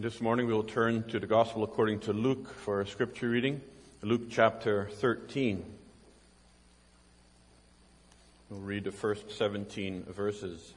This 0.00 0.22
morning 0.22 0.46
we 0.46 0.54
will 0.54 0.64
turn 0.64 1.02
to 1.08 1.20
the 1.20 1.26
Gospel 1.26 1.62
according 1.62 2.00
to 2.00 2.14
Luke 2.14 2.54
for 2.54 2.78
our 2.78 2.86
scripture 2.86 3.28
reading, 3.28 3.60
Luke 4.00 4.30
chapter 4.30 4.88
13. 4.92 5.62
We'll 8.48 8.60
read 8.60 8.84
the 8.84 8.92
first 8.92 9.30
17 9.30 10.04
verses. 10.04 10.72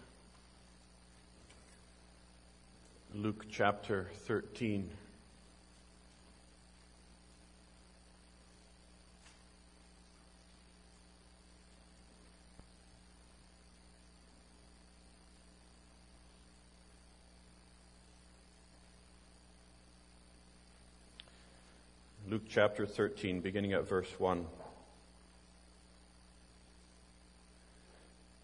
Luke 3.15 3.45
chapter 3.49 4.09
13. 4.25 4.89
Luke 22.33 22.49
chapter 22.49 22.87
13, 22.87 23.41
beginning 23.41 23.73
at 23.73 23.87
verse 23.87 24.09
1. 24.17 24.47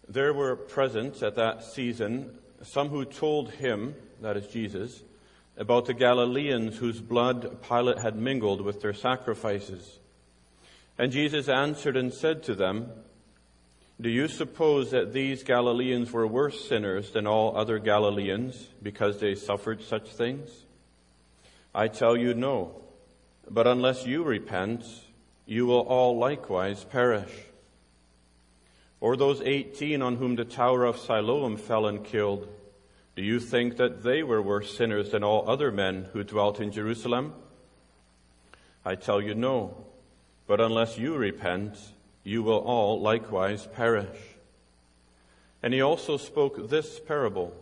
There 0.08 0.32
were 0.32 0.54
present 0.54 1.20
at 1.24 1.34
that 1.34 1.64
season 1.64 2.38
some 2.62 2.90
who 2.90 3.04
told 3.04 3.50
him, 3.50 3.96
that 4.20 4.36
is 4.36 4.46
Jesus, 4.46 5.02
about 5.56 5.86
the 5.86 5.94
Galileans 5.94 6.76
whose 6.76 7.00
blood 7.00 7.64
Pilate 7.68 7.98
had 7.98 8.14
mingled 8.14 8.60
with 8.60 8.80
their 8.80 8.94
sacrifices. 8.94 9.98
And 10.96 11.10
Jesus 11.10 11.48
answered 11.48 11.96
and 11.96 12.14
said 12.14 12.44
to 12.44 12.54
them, 12.54 12.92
Do 14.00 14.08
you 14.08 14.28
suppose 14.28 14.92
that 14.92 15.12
these 15.12 15.42
Galileans 15.42 16.12
were 16.12 16.28
worse 16.28 16.68
sinners 16.68 17.10
than 17.10 17.26
all 17.26 17.56
other 17.56 17.80
Galileans 17.80 18.68
because 18.80 19.18
they 19.18 19.34
suffered 19.34 19.82
such 19.82 20.10
things? 20.10 20.48
I 21.74 21.88
tell 21.88 22.16
you, 22.16 22.34
no. 22.34 22.80
But 23.50 23.66
unless 23.66 24.06
you 24.06 24.22
repent, 24.22 24.84
you 25.44 25.66
will 25.66 25.80
all 25.80 26.16
likewise 26.16 26.84
perish. 26.84 27.32
Or 29.00 29.16
those 29.16 29.40
18 29.40 30.00
on 30.02 30.16
whom 30.16 30.36
the 30.36 30.44
tower 30.44 30.84
of 30.84 30.98
Siloam 30.98 31.56
fell 31.56 31.86
and 31.86 32.04
killed, 32.04 32.48
do 33.16 33.22
you 33.22 33.40
think 33.40 33.76
that 33.76 34.04
they 34.04 34.22
were 34.22 34.40
worse 34.40 34.76
sinners 34.76 35.10
than 35.10 35.24
all 35.24 35.50
other 35.50 35.72
men 35.72 36.06
who 36.12 36.22
dwelt 36.22 36.60
in 36.60 36.70
Jerusalem? 36.70 37.34
I 38.84 38.94
tell 38.94 39.20
you 39.20 39.34
no. 39.34 39.84
But 40.46 40.60
unless 40.60 40.96
you 40.96 41.16
repent, 41.16 41.76
you 42.22 42.44
will 42.44 42.58
all 42.58 43.00
likewise 43.00 43.66
perish. 43.66 44.16
And 45.60 45.74
he 45.74 45.80
also 45.80 46.16
spoke 46.16 46.70
this 46.70 47.00
parable. 47.00 47.52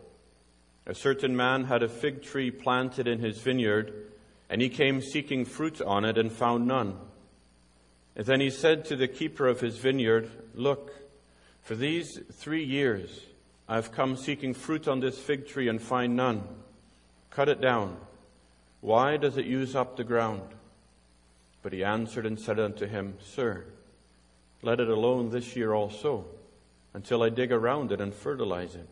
A 0.86 0.94
certain 0.94 1.34
man 1.34 1.64
had 1.64 1.82
a 1.82 1.88
fig 1.88 2.22
tree 2.22 2.50
planted 2.50 3.08
in 3.08 3.20
his 3.20 3.38
vineyard 3.38 4.07
and 4.50 4.60
he 4.62 4.68
came 4.68 5.00
seeking 5.00 5.44
fruit 5.44 5.80
on 5.80 6.04
it 6.04 6.18
and 6.18 6.32
found 6.32 6.66
none. 6.66 6.96
And 8.16 8.26
then 8.26 8.40
he 8.40 8.50
said 8.50 8.84
to 8.86 8.96
the 8.96 9.08
keeper 9.08 9.46
of 9.46 9.60
his 9.60 9.78
vineyard, 9.78 10.30
Look, 10.54 10.92
for 11.62 11.74
these 11.74 12.18
three 12.32 12.64
years 12.64 13.26
I 13.68 13.76
have 13.76 13.92
come 13.92 14.16
seeking 14.16 14.54
fruit 14.54 14.88
on 14.88 15.00
this 15.00 15.18
fig 15.18 15.46
tree 15.46 15.68
and 15.68 15.80
find 15.80 16.16
none. 16.16 16.42
Cut 17.30 17.48
it 17.48 17.60
down. 17.60 17.96
Why 18.80 19.16
does 19.16 19.36
it 19.36 19.44
use 19.44 19.76
up 19.76 19.96
the 19.96 20.04
ground? 20.04 20.42
But 21.62 21.72
he 21.72 21.84
answered 21.84 22.24
and 22.24 22.40
said 22.40 22.58
unto 22.58 22.86
him, 22.86 23.18
Sir, 23.20 23.64
let 24.62 24.80
it 24.80 24.88
alone 24.88 25.30
this 25.30 25.54
year 25.54 25.74
also, 25.74 26.24
until 26.94 27.22
I 27.22 27.28
dig 27.28 27.52
around 27.52 27.92
it 27.92 28.00
and 28.00 28.14
fertilize 28.14 28.74
it. 28.74 28.88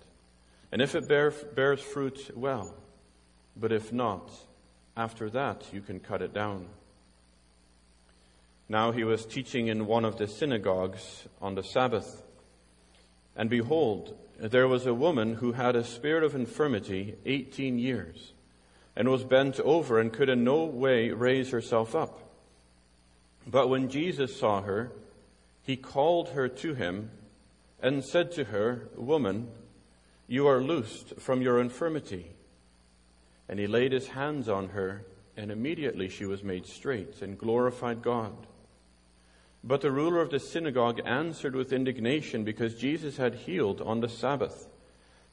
And 0.71 0.83
if 0.83 0.95
it 0.95 1.09
bear, 1.09 1.31
bears 1.31 1.81
fruit, 1.81 2.31
well. 2.37 2.75
But 3.57 3.73
if 3.73 3.93
not, 3.93 4.31
after 4.97 5.29
that, 5.31 5.65
you 5.73 5.81
can 5.81 6.01
cut 6.01 6.23
it 6.23 6.33
down. 6.33 6.67
Now 8.69 8.93
he 8.93 9.05
was 9.05 9.27
teaching 9.27 9.69
in 9.69 9.87
one 9.87 10.05
of 10.05 10.19
the 10.19 10.27
synagogues 10.27 11.29
on 11.41 11.55
the 11.55 11.63
Sabbath. 11.63 12.23
And 13.37 13.49
behold, 13.49 14.17
there 14.39 14.67
was 14.67 14.87
a 14.87 14.95
woman 14.95 15.35
who 15.35 15.53
had 15.53 15.77
a 15.77 15.85
spirit 15.85 16.25
of 16.25 16.35
infirmity 16.35 17.15
18 17.25 17.79
years 17.79 18.33
and 18.97 19.09
was 19.09 19.25
bent 19.25 19.61
over 19.61 20.01
and 20.01 20.13
could 20.13 20.29
in 20.29 20.43
no 20.43 20.65
way 20.65 21.11
raise 21.11 21.51
herself 21.51 21.95
up. 21.95 22.19
But 23.47 23.69
when 23.69 23.89
Jesus 23.89 24.39
saw 24.39 24.63
her, 24.63 24.91
he 25.63 25.77
called 25.77 26.31
her 26.31 26.49
to 26.49 26.75
him 26.75 27.11
and 27.81 28.05
said 28.05 28.33
to 28.33 28.45
her, 28.45 28.89
Woman, 28.97 29.49
you 30.27 30.49
are 30.49 30.63
loosed 30.63 31.21
from 31.21 31.43
your 31.43 31.61
infirmity. 31.61 32.31
And 33.49 33.59
he 33.59 33.67
laid 33.67 33.93
his 33.93 34.09
hands 34.09 34.49
on 34.49 34.71
her, 34.71 35.05
and 35.37 35.51
immediately 35.51 36.09
she 36.09 36.25
was 36.25 36.43
made 36.43 36.67
straight 36.67 37.23
and 37.23 37.39
glorified 37.39 38.03
God. 38.03 38.35
But 39.63 39.81
the 39.81 39.91
ruler 39.91 40.21
of 40.21 40.31
the 40.31 40.39
synagogue 40.39 41.01
answered 41.05 41.57
with 41.57 41.73
indignation 41.73 42.45
because 42.45 42.77
Jesus 42.77 43.17
had 43.17 43.35
healed 43.35 43.81
on 43.81 44.01
the 44.01 44.09
Sabbath. 44.09 44.69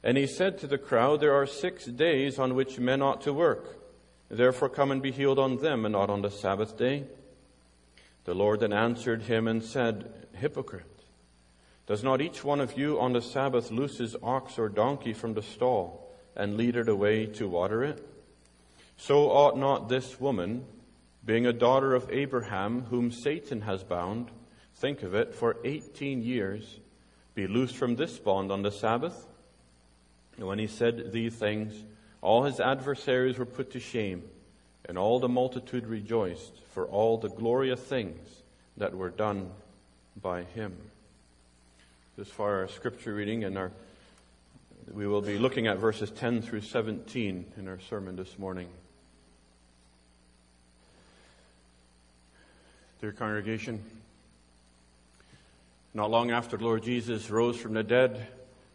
And 0.02 0.18
he 0.18 0.26
said 0.26 0.58
to 0.58 0.66
the 0.66 0.78
crowd, 0.78 1.20
There 1.20 1.34
are 1.34 1.46
six 1.46 1.86
days 1.86 2.38
on 2.38 2.54
which 2.54 2.78
men 2.78 3.00
ought 3.00 3.22
to 3.22 3.32
work. 3.32 3.80
Therefore 4.28 4.68
come 4.68 4.90
and 4.90 5.00
be 5.00 5.12
healed 5.12 5.38
on 5.38 5.58
them 5.58 5.84
and 5.84 5.92
not 5.92 6.10
on 6.10 6.22
the 6.22 6.30
Sabbath 6.30 6.76
day. 6.76 7.04
The 8.24 8.34
Lord 8.34 8.60
then 8.60 8.72
answered 8.72 9.22
him 9.22 9.46
and 9.46 9.62
said, 9.62 10.26
Hypocrite, 10.32 10.84
does 11.86 12.02
not 12.02 12.20
each 12.20 12.42
one 12.42 12.60
of 12.60 12.76
you 12.78 12.98
on 12.98 13.12
the 13.12 13.22
Sabbath 13.22 13.70
loose 13.70 13.98
his 13.98 14.16
ox 14.22 14.58
or 14.58 14.68
donkey 14.68 15.12
from 15.12 15.34
the 15.34 15.42
stall? 15.42 16.03
And 16.36 16.56
lead 16.56 16.76
it 16.76 16.88
away 16.88 17.26
to 17.26 17.48
water 17.48 17.84
it? 17.84 18.06
So 18.96 19.30
ought 19.30 19.58
not 19.58 19.88
this 19.88 20.20
woman, 20.20 20.64
being 21.24 21.46
a 21.46 21.52
daughter 21.52 21.94
of 21.94 22.10
Abraham, 22.10 22.82
whom 22.82 23.10
Satan 23.10 23.62
has 23.62 23.82
bound, 23.82 24.30
think 24.76 25.02
of 25.02 25.14
it, 25.14 25.34
for 25.34 25.56
18 25.64 26.22
years, 26.22 26.78
be 27.34 27.46
loosed 27.46 27.76
from 27.76 27.96
this 27.96 28.18
bond 28.18 28.52
on 28.52 28.62
the 28.62 28.70
Sabbath? 28.70 29.26
And 30.36 30.46
when 30.46 30.58
he 30.58 30.66
said 30.66 31.12
these 31.12 31.34
things, 31.34 31.74
all 32.20 32.44
his 32.44 32.60
adversaries 32.60 33.38
were 33.38 33.46
put 33.46 33.72
to 33.72 33.80
shame, 33.80 34.22
and 34.86 34.98
all 34.98 35.18
the 35.18 35.28
multitude 35.28 35.86
rejoiced 35.86 36.52
for 36.72 36.86
all 36.86 37.18
the 37.18 37.28
glorious 37.28 37.80
things 37.80 38.42
that 38.76 38.96
were 38.96 39.10
done 39.10 39.50
by 40.20 40.42
him. 40.42 40.76
This 42.16 42.28
far 42.28 42.60
our 42.60 42.68
scripture 42.68 43.14
reading 43.14 43.44
and 43.44 43.58
our 43.58 43.72
we 44.92 45.06
will 45.06 45.22
be 45.22 45.38
looking 45.38 45.66
at 45.66 45.78
verses 45.78 46.10
10 46.10 46.42
through 46.42 46.60
17 46.60 47.52
in 47.56 47.68
our 47.68 47.78
sermon 47.88 48.16
this 48.16 48.38
morning. 48.38 48.68
Dear 53.00 53.12
congregation, 53.12 53.82
not 55.94 56.10
long 56.10 56.30
after 56.30 56.56
the 56.56 56.64
Lord 56.64 56.82
Jesus 56.82 57.30
rose 57.30 57.56
from 57.56 57.74
the 57.74 57.82
dead, 57.82 58.26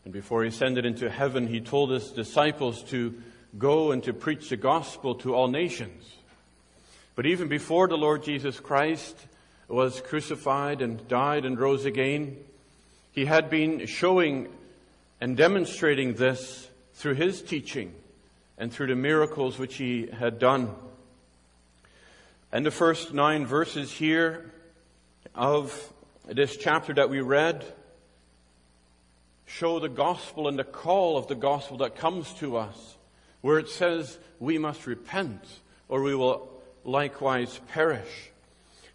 and 0.04 0.14
before 0.14 0.44
he 0.44 0.50
ascended 0.50 0.86
into 0.86 1.10
heaven, 1.10 1.48
he 1.48 1.62
told 1.62 1.92
his 1.92 2.12
disciples 2.12 2.84
to 2.86 3.22
go 3.58 3.92
and 3.92 4.04
to 4.04 4.14
preach 4.14 4.50
the 4.50 4.58
gospel 4.58 5.16
to 5.16 5.36
all 5.36 5.48
nations. 5.48 6.12
But 7.16 7.26
even 7.26 7.50
before 7.50 7.88
the 7.88 7.98
Lord 7.98 8.24
Jesus 8.24 8.60
Christ 8.60 9.16
was 9.68 10.02
crucified 10.02 10.82
and 10.82 11.08
died 11.08 11.46
and 11.46 11.60
rose 11.60 11.86
again, 11.86 12.38
he 13.12 13.26
had 13.26 13.50
been 13.50 13.86
showing 13.86 14.48
and 15.22 15.36
demonstrating 15.36 16.14
this 16.14 16.70
through 16.94 17.16
his 17.16 17.42
teaching 17.42 17.94
and 18.58 18.72
through 18.72 18.88
the 18.88 18.96
miracles 18.96 19.58
which 19.58 19.76
he 19.76 20.08
had 20.08 20.40
done. 20.40 20.74
And 22.52 22.66
the 22.66 22.72
first 22.72 23.14
nine 23.14 23.46
verses 23.46 23.92
here 23.92 24.52
of 25.36 25.94
this 26.26 26.58
chapter 26.58 26.94
that 26.94 27.10
we 27.10 27.22
read 27.22 27.64
show 29.46 29.80
the 29.80 29.90
gospel 29.90 30.48
and 30.48 30.58
the 30.58 30.64
call 30.64 31.18
of 31.18 31.28
the 31.28 31.36
gospel 31.36 31.78
that 31.78 31.96
comes 31.96 32.34
to 32.36 32.58
us, 32.58 32.98
where 33.42 33.60
it 33.60 33.70
says 33.70 34.18
we 34.40 34.58
must 34.58 34.86
repent 34.86 35.42
or 35.88 36.02
we 36.02 36.16
will 36.16 36.50
likewise 36.84 37.60
perish. 37.70 38.32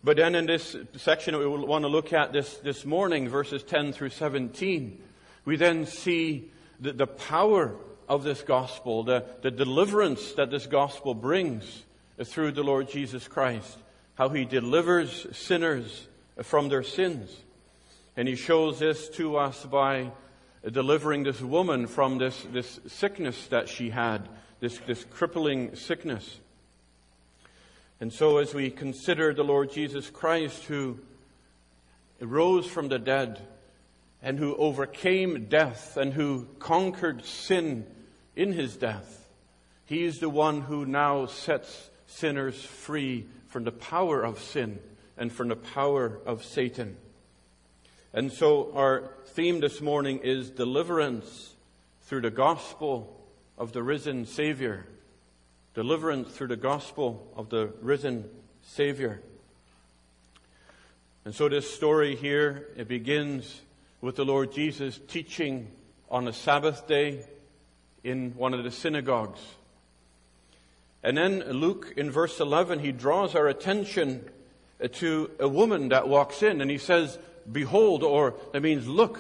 But 0.03 0.17
then 0.17 0.35
in 0.35 0.47
this 0.47 0.77
section 0.97 1.33
that 1.33 1.41
we 1.41 1.47
want 1.47 1.83
to 1.83 1.89
look 1.89 2.13
at 2.13 2.33
this, 2.33 2.55
this 2.59 2.85
morning, 2.85 3.29
verses 3.29 3.63
10 3.63 3.93
through 3.93 4.11
17, 4.11 5.01
we 5.45 5.57
then 5.57 5.87
see 5.87 6.51
the, 6.81 6.93
the 6.93 7.07
power 7.07 7.75
of 8.09 8.23
this 8.25 8.43
gospel, 8.43 9.03
the, 9.03 9.25
the 9.43 9.51
deliverance 9.51 10.33
that 10.33 10.51
this 10.51 10.67
gospel 10.67 11.15
brings 11.15 11.85
through 12.23 12.53
the 12.53 12.63
Lord 12.63 12.89
Jesus 12.89 13.27
Christ, 13.27 13.79
how 14.15 14.29
he 14.29 14.45
delivers 14.45 15.27
sinners 15.37 16.07
from 16.43 16.69
their 16.69 16.83
sins. 16.83 17.31
And 18.17 18.29
he 18.29 18.37
shows 18.37 18.79
this 18.79 19.09
to 19.11 19.37
us 19.37 19.65
by 19.65 20.13
delivering 20.71 21.25
this 21.25 21.41
woman 21.41 21.87
from 21.87 22.19
this, 22.19 22.47
this 22.53 22.81
sickness 22.87 23.49
that 23.49 23.69
she 23.69 23.91
had, 23.91 24.29
this, 24.61 24.79
this 24.87 25.05
crippling 25.05 25.75
sickness. 25.75 26.41
And 28.01 28.13
so 28.13 28.39
as 28.39 28.55
we 28.55 28.71
consider 28.71 29.35
the 29.35 29.45
Lord 29.45 29.73
Jesus 29.73 30.11
Christ 30.11 30.65
who 30.65 30.99
rose 32.21 32.67
from 32.67 32.89
the 32.89 32.99
dead, 32.99 33.41
and 34.25 34.39
who 34.39 34.57
overcame 34.57 35.45
death 35.45 35.99
and 35.99 36.15
who 36.15 36.49
conquered 36.59 37.23
sin 37.27 37.87
in 38.35 38.55
his 38.55 38.75
death. 38.75 39.29
He 39.85 40.03
is 40.05 40.19
the 40.19 40.31
one 40.31 40.63
who 40.63 40.87
now 40.87 41.27
sets 41.27 41.91
sinners 42.07 42.65
free 42.65 43.27
from 43.49 43.65
the 43.65 43.71
power 43.71 44.25
of 44.25 44.41
sin 44.41 44.79
and 45.19 45.31
from 45.31 45.49
the 45.49 45.57
power 45.57 46.19
of 46.25 46.43
Satan. 46.43 46.97
And 48.15 48.33
so 48.33 48.73
our 48.75 49.11
theme 49.27 49.61
this 49.61 49.83
morning 49.83 50.21
is 50.23 50.49
deliverance 50.49 51.53
through 52.05 52.23
the 52.23 52.31
gospel 52.31 53.21
of 53.59 53.73
the 53.73 53.83
risen 53.83 54.25
Savior. 54.25 54.87
Deliverance 55.75 56.33
through 56.33 56.49
the 56.49 56.57
gospel 56.57 57.31
of 57.37 57.51
the 57.51 57.75
risen 57.83 58.31
Savior. 58.63 59.21
And 61.27 61.35
so 61.35 61.51
this 61.51 61.71
story 61.75 62.17
here, 62.17 62.69
it 62.75 62.89
begins 62.89 63.61
with 64.05 64.17
the 64.17 64.25
Lord 64.25 64.53
Jesus 64.53 65.01
teaching 65.09 65.67
on 66.11 66.29
a 66.29 66.33
Sabbath 66.35 66.87
day 66.87 67.25
in 68.03 68.33
one 68.37 68.53
of 68.53 68.63
the 68.63 68.71
synagogues. 68.71 69.41
And 71.03 71.17
then 71.17 71.41
Luke 71.41 71.95
in 71.97 72.11
verse 72.11 72.39
11, 72.39 72.81
he 72.81 72.93
draws 72.93 73.35
our 73.35 73.49
attention 73.49 74.29
to 74.93 75.31
a 75.41 75.49
woman 75.49 75.89
that 75.89 76.07
walks 76.07 76.43
in 76.43 76.61
and 76.61 76.71
he 76.71 76.77
says, 76.77 77.19
behold, 77.51 78.03
or 78.03 78.35
that 78.53 78.61
means 78.61 78.87
look, 78.87 79.19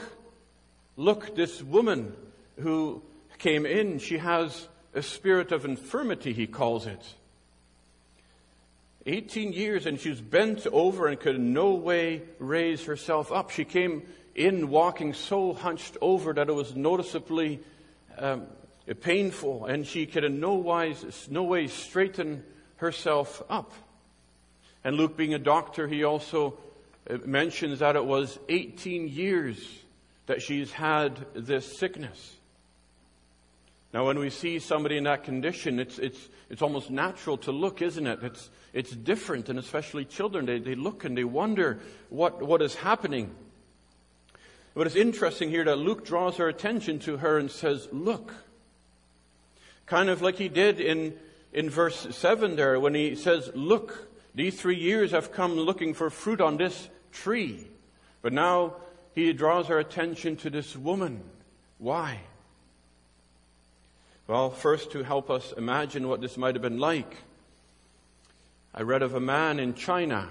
look, 0.98 1.34
this 1.34 1.62
woman 1.62 2.14
who 2.60 3.02
came 3.38 3.64
in, 3.64 4.00
she 4.00 4.19
has 4.19 4.69
a 4.92 5.00
spirit 5.00 5.50
of 5.50 5.64
infirmity, 5.64 6.34
he 6.34 6.46
calls 6.46 6.86
it. 6.86 7.02
18 9.06 9.54
years 9.54 9.86
and 9.86 9.98
she 9.98 10.10
was 10.10 10.20
bent 10.20 10.66
over 10.66 11.08
and 11.08 11.19
could 11.19 11.36
in 11.36 11.54
no 11.54 11.72
way 11.72 12.20
raise 12.38 12.84
herself 12.84 13.32
up. 13.32 13.48
She 13.48 13.64
came 13.64 14.02
in 14.34 14.69
walking 14.69 15.14
so 15.14 15.52
hunched 15.52 15.96
over 16.00 16.32
that 16.32 16.48
it 16.48 16.54
was 16.54 16.75
noticeably 16.75 17.60
um, 18.19 18.46
painful 19.00 19.66
and 19.66 19.86
she 19.86 20.06
could 20.06 20.25
in 20.25 20.40
no 20.40 20.54
wise, 20.54 21.28
no 21.31 21.44
way 21.44 21.66
straighten 21.69 22.42
herself 22.76 23.42
up. 23.48 23.72
And 24.82 24.96
Luke 24.96 25.16
being 25.16 25.34
a 25.34 25.38
doctor, 25.38 25.88
he 25.88 26.04
also 26.04 26.58
uh, 27.08 27.19
mentions 27.25 27.78
that 27.78 27.96
it 27.96 28.04
was 28.04 28.38
18 28.48 29.08
years 29.08 29.58
that 30.26 30.42
she's 30.42 30.72
had 30.72 31.26
this 31.34 31.78
sickness. 31.78 32.36
Now, 33.92 34.06
when 34.06 34.19
we 34.19 34.28
see 34.28 34.58
somebody 34.58 34.96
in 34.96 35.04
that 35.04 35.22
condition, 35.22 35.78
it's, 35.78 35.98
it's, 35.98 36.19
it's 36.50 36.62
almost 36.62 36.90
natural 36.90 37.36
to 37.38 37.52
look, 37.52 37.81
isn't 37.81 38.06
it? 38.06 38.19
It's, 38.22 38.50
it's 38.72 38.90
different, 38.90 39.48
and 39.48 39.58
especially 39.58 40.04
children, 40.04 40.46
they, 40.46 40.58
they 40.58 40.75
look 40.75 41.04
and 41.04 41.16
they 41.16 41.22
wonder 41.22 41.78
what, 42.08 42.42
what 42.42 42.60
is 42.60 42.75
happening. 42.75 43.32
But 44.75 44.88
it's 44.88 44.97
interesting 44.97 45.50
here 45.50 45.65
that 45.65 45.79
Luke 45.79 46.05
draws 46.05 46.41
our 46.41 46.49
attention 46.49 46.99
to 47.00 47.19
her 47.19 47.38
and 47.38 47.50
says, 47.50 47.88
Look. 47.93 48.35
Kind 49.87 50.09
of 50.09 50.23
like 50.23 50.37
he 50.37 50.49
did 50.49 50.81
in, 50.81 51.15
in 51.53 51.71
verse 51.71 52.06
7 52.11 52.56
there 52.56 52.81
when 52.81 52.94
he 52.94 53.15
says, 53.15 53.50
Look, 53.55 54.09
these 54.35 54.61
three 54.61 54.79
years 54.79 55.15
I've 55.15 55.32
come 55.32 55.55
looking 55.56 55.94
for 55.94 56.11
fruit 56.11 56.41
on 56.41 56.56
this 56.56 56.88
tree. 57.12 57.67
But 58.21 58.32
now 58.32 58.75
he 59.15 59.32
draws 59.32 59.71
our 59.71 59.79
attention 59.79 60.37
to 60.38 60.50
this 60.50 60.77
woman. 60.77 61.23
Why? 61.79 62.20
Well, 64.27 64.50
first 64.50 64.93
to 64.93 65.03
help 65.03 65.31
us 65.31 65.53
imagine 65.56 66.09
what 66.09 66.20
this 66.20 66.37
might 66.37 66.55
have 66.55 66.62
been 66.62 66.79
like, 66.79 67.15
I 68.75 68.82
read 68.82 69.03
of 69.03 69.15
a 69.15 69.20
man 69.20 69.61
in 69.61 69.75
China 69.75 70.29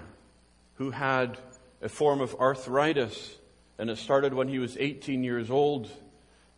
who 0.74 0.90
had 0.90 1.38
a 1.80 1.88
form 1.88 2.20
of 2.20 2.34
arthritis, 2.34 3.36
and 3.78 3.90
it 3.90 3.98
started 3.98 4.34
when 4.34 4.48
he 4.48 4.58
was 4.58 4.76
18 4.78 5.24
years 5.24 5.50
old, 5.50 5.90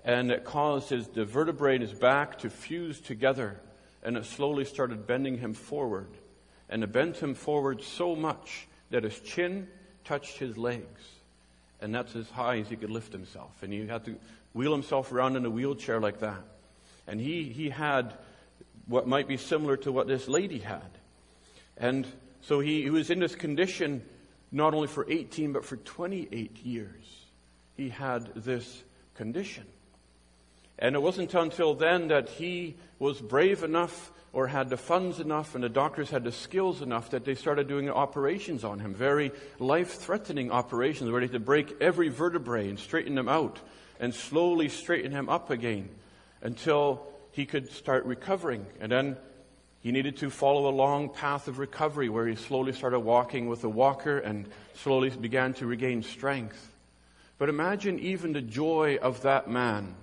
and 0.04 0.30
it 0.30 0.44
caused 0.44 0.90
his 0.90 1.08
the 1.08 1.24
vertebrae 1.24 1.76
in 1.76 1.80
his 1.80 1.92
back 1.92 2.38
to 2.40 2.50
fuse 2.50 3.00
together, 3.00 3.60
and 4.02 4.16
it 4.16 4.24
slowly 4.24 4.64
started 4.64 5.06
bending 5.06 5.38
him 5.38 5.54
forward, 5.54 6.10
and 6.68 6.84
it 6.84 6.92
bent 6.92 7.16
him 7.16 7.34
forward 7.34 7.82
so 7.82 8.14
much 8.14 8.68
that 8.90 9.04
his 9.04 9.18
chin 9.20 9.68
touched 10.04 10.38
his 10.38 10.56
legs, 10.56 11.02
and 11.80 11.94
that's 11.94 12.14
as 12.14 12.28
high 12.30 12.58
as 12.58 12.68
he 12.68 12.76
could 12.76 12.90
lift 12.90 13.12
himself, 13.12 13.50
and 13.62 13.72
he 13.72 13.86
had 13.86 14.04
to 14.04 14.16
wheel 14.54 14.72
himself 14.72 15.12
around 15.12 15.36
in 15.36 15.44
a 15.44 15.50
wheelchair 15.50 16.00
like 16.00 16.20
that. 16.20 16.42
And 17.06 17.20
he, 17.20 17.44
he 17.44 17.68
had 17.70 18.14
what 18.86 19.06
might 19.06 19.28
be 19.28 19.36
similar 19.36 19.76
to 19.78 19.92
what 19.92 20.06
this 20.06 20.28
lady 20.28 20.58
had. 20.58 20.90
And 21.76 22.06
so 22.40 22.60
he, 22.60 22.82
he 22.82 22.90
was 22.90 23.10
in 23.10 23.18
this 23.18 23.34
condition 23.34 24.02
not 24.56 24.72
only 24.72 24.88
for 24.88 25.04
18, 25.08 25.52
but 25.52 25.64
for 25.64 25.76
28 25.76 26.64
years. 26.64 27.26
He 27.76 27.90
had 27.90 28.34
this 28.34 28.82
condition. 29.14 29.64
And 30.78 30.94
it 30.94 31.02
wasn't 31.02 31.34
until 31.34 31.74
then 31.74 32.08
that 32.08 32.30
he 32.30 32.76
was 32.98 33.20
brave 33.20 33.62
enough 33.62 34.10
or 34.32 34.46
had 34.46 34.70
the 34.70 34.76
funds 34.78 35.20
enough 35.20 35.54
and 35.54 35.62
the 35.62 35.68
doctors 35.68 36.08
had 36.08 36.24
the 36.24 36.32
skills 36.32 36.80
enough 36.80 37.10
that 37.10 37.24
they 37.24 37.34
started 37.34 37.68
doing 37.68 37.90
operations 37.90 38.64
on 38.64 38.78
him, 38.78 38.94
very 38.94 39.30
life-threatening 39.58 40.50
operations 40.50 41.10
where 41.10 41.20
they 41.20 41.26
had 41.26 41.32
to 41.32 41.40
break 41.40 41.76
every 41.80 42.08
vertebrae 42.08 42.68
and 42.68 42.78
straighten 42.78 43.14
them 43.14 43.28
out 43.28 43.58
and 44.00 44.14
slowly 44.14 44.70
straighten 44.70 45.10
him 45.10 45.28
up 45.28 45.50
again 45.50 45.88
until 46.40 47.06
he 47.32 47.44
could 47.44 47.70
start 47.70 48.06
recovering. 48.06 48.64
And 48.80 48.90
then 48.90 49.16
he 49.86 49.92
needed 49.92 50.16
to 50.16 50.30
follow 50.30 50.68
a 50.68 50.74
long 50.74 51.08
path 51.08 51.46
of 51.46 51.60
recovery 51.60 52.08
where 52.08 52.26
he 52.26 52.34
slowly 52.34 52.72
started 52.72 52.98
walking 52.98 53.46
with 53.46 53.62
a 53.62 53.68
walker 53.68 54.18
and 54.18 54.48
slowly 54.74 55.10
began 55.10 55.54
to 55.54 55.64
regain 55.64 56.02
strength. 56.02 56.72
But 57.38 57.50
imagine 57.50 58.00
even 58.00 58.32
the 58.32 58.42
joy 58.42 58.98
of 59.00 59.22
that 59.22 59.48
man 59.48 59.94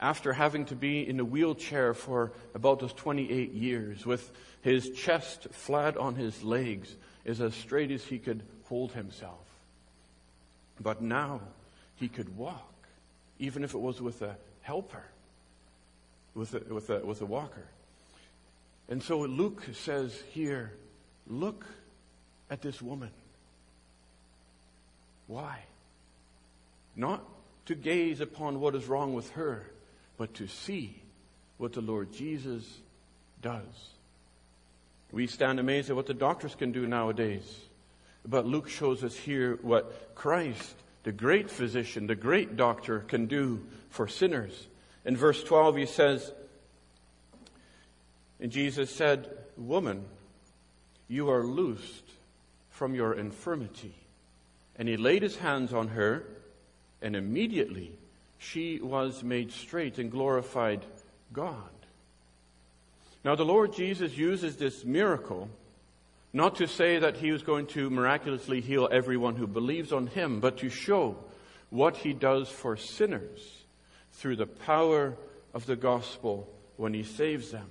after 0.00 0.32
having 0.32 0.64
to 0.64 0.74
be 0.74 1.06
in 1.06 1.20
a 1.20 1.26
wheelchair 1.26 1.92
for 1.92 2.32
about 2.54 2.80
those 2.80 2.94
28 2.94 3.52
years 3.52 4.06
with 4.06 4.32
his 4.62 4.88
chest 4.88 5.46
flat 5.50 5.98
on 5.98 6.14
his 6.14 6.42
legs 6.42 6.96
is 7.26 7.42
as 7.42 7.54
straight 7.54 7.90
as 7.90 8.02
he 8.02 8.18
could 8.18 8.42
hold 8.64 8.92
himself. 8.92 9.44
But 10.80 11.02
now 11.02 11.42
he 11.96 12.08
could 12.08 12.34
walk, 12.34 12.72
even 13.38 13.62
if 13.62 13.74
it 13.74 13.78
was 13.78 14.00
with 14.00 14.22
a 14.22 14.38
helper 14.62 15.04
with 16.34 16.54
a, 16.54 16.72
with 16.72 16.88
a, 16.88 17.00
with 17.00 17.20
a 17.20 17.26
walker. 17.26 17.66
And 18.92 19.02
so 19.02 19.20
Luke 19.20 19.62
says 19.72 20.22
here, 20.34 20.70
look 21.26 21.64
at 22.50 22.60
this 22.60 22.82
woman. 22.82 23.08
Why? 25.26 25.60
Not 26.94 27.24
to 27.64 27.74
gaze 27.74 28.20
upon 28.20 28.60
what 28.60 28.74
is 28.74 28.84
wrong 28.84 29.14
with 29.14 29.30
her, 29.30 29.64
but 30.18 30.34
to 30.34 30.46
see 30.46 31.02
what 31.56 31.72
the 31.72 31.80
Lord 31.80 32.12
Jesus 32.12 32.64
does. 33.40 33.64
We 35.10 35.26
stand 35.26 35.58
amazed 35.58 35.88
at 35.88 35.96
what 35.96 36.04
the 36.04 36.12
doctors 36.12 36.54
can 36.54 36.70
do 36.70 36.86
nowadays. 36.86 37.50
But 38.28 38.44
Luke 38.44 38.68
shows 38.68 39.02
us 39.02 39.16
here 39.16 39.58
what 39.62 40.14
Christ, 40.14 40.74
the 41.04 41.12
great 41.12 41.50
physician, 41.50 42.08
the 42.08 42.14
great 42.14 42.58
doctor, 42.58 42.98
can 42.98 43.24
do 43.24 43.64
for 43.88 44.06
sinners. 44.06 44.66
In 45.06 45.16
verse 45.16 45.42
12, 45.42 45.76
he 45.76 45.86
says, 45.86 46.30
and 48.42 48.50
Jesus 48.50 48.90
said, 48.90 49.30
Woman, 49.56 50.04
you 51.06 51.30
are 51.30 51.44
loosed 51.44 52.10
from 52.70 52.92
your 52.92 53.14
infirmity. 53.14 53.94
And 54.74 54.88
he 54.88 54.96
laid 54.96 55.22
his 55.22 55.36
hands 55.36 55.72
on 55.72 55.88
her, 55.88 56.24
and 57.00 57.14
immediately 57.14 57.92
she 58.38 58.80
was 58.80 59.22
made 59.22 59.52
straight 59.52 60.00
and 60.00 60.10
glorified 60.10 60.84
God. 61.32 61.54
Now, 63.24 63.36
the 63.36 63.44
Lord 63.44 63.74
Jesus 63.74 64.16
uses 64.16 64.56
this 64.56 64.84
miracle 64.84 65.48
not 66.32 66.56
to 66.56 66.66
say 66.66 66.98
that 66.98 67.18
he 67.18 67.30
was 67.30 67.44
going 67.44 67.66
to 67.66 67.90
miraculously 67.90 68.60
heal 68.60 68.88
everyone 68.90 69.36
who 69.36 69.46
believes 69.46 69.92
on 69.92 70.08
him, 70.08 70.40
but 70.40 70.58
to 70.58 70.68
show 70.68 71.16
what 71.70 71.98
he 71.98 72.12
does 72.12 72.48
for 72.48 72.76
sinners 72.76 73.62
through 74.14 74.34
the 74.34 74.46
power 74.46 75.14
of 75.54 75.64
the 75.66 75.76
gospel 75.76 76.52
when 76.76 76.92
he 76.92 77.04
saves 77.04 77.52
them. 77.52 77.68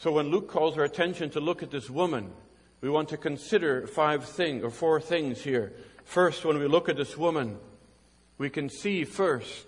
So 0.00 0.12
when 0.12 0.30
Luke 0.30 0.48
calls 0.48 0.78
our 0.78 0.84
attention 0.84 1.28
to 1.32 1.40
look 1.40 1.62
at 1.62 1.70
this 1.70 1.90
woman, 1.90 2.32
we 2.80 2.88
want 2.88 3.10
to 3.10 3.18
consider 3.18 3.86
five 3.86 4.24
things 4.24 4.64
or 4.64 4.70
four 4.70 4.98
things 4.98 5.42
here. 5.42 5.74
First, 6.04 6.42
when 6.42 6.58
we 6.58 6.66
look 6.66 6.88
at 6.88 6.96
this 6.96 7.18
woman, 7.18 7.58
we 8.38 8.48
can 8.48 8.70
see 8.70 9.04
first 9.04 9.66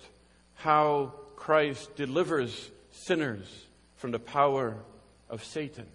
how 0.54 1.12
Christ 1.36 1.96
delivers 1.96 2.70
sinners 2.92 3.46
from 3.96 4.10
the 4.10 4.18
power 4.18 4.76
of 5.28 5.44
Satan. 5.44 5.86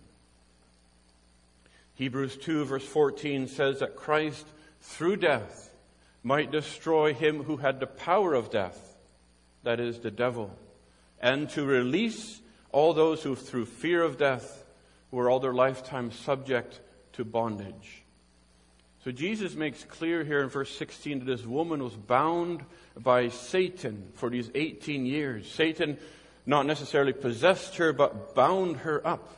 Hebrews 1.96 2.38
2 2.38 2.66
verse 2.66 2.86
14 2.86 3.48
says 3.48 3.80
that 3.80 3.96
Christ 3.96 4.46
through 4.82 5.16
death 5.16 5.72
might 6.22 6.52
destroy 6.52 7.16
him 7.16 7.42
who 7.42 7.58
had 7.58 7.80
the 7.80 7.88
power 7.88 8.36
of 8.36 8.52
death 8.52 8.98
that 9.64 9.80
is, 9.80 9.98
the 9.98 10.12
devil, 10.12 10.56
and 11.20 11.50
to 11.50 11.66
release 11.66 12.40
all 12.72 12.94
those 12.94 13.24
who, 13.24 13.36
through 13.36 13.66
fear 13.66 14.02
of 14.04 14.18
death, 14.18 14.66
were 15.12 15.30
all 15.30 15.40
their 15.40 15.54
lifetime 15.54 16.12
subject 16.12 16.80
to 17.14 17.24
bondage. 17.24 18.04
So 19.04 19.12
Jesus 19.12 19.56
makes 19.56 19.84
clear 19.86 20.24
here 20.24 20.42
in 20.42 20.50
verse 20.50 20.76
16 20.76 21.20
that 21.20 21.26
this 21.26 21.46
woman 21.46 21.82
was 21.82 21.94
bound 21.94 22.64
by 22.98 23.30
Satan 23.30 24.12
for 24.16 24.30
these 24.30 24.50
18 24.54 25.06
years. 25.06 25.50
Satan 25.50 25.98
not 26.46 26.66
necessarily 26.66 27.14
possessed 27.14 27.78
her, 27.78 27.94
but 27.94 28.36
bound 28.36 28.78
her 28.78 29.06
up. 29.06 29.30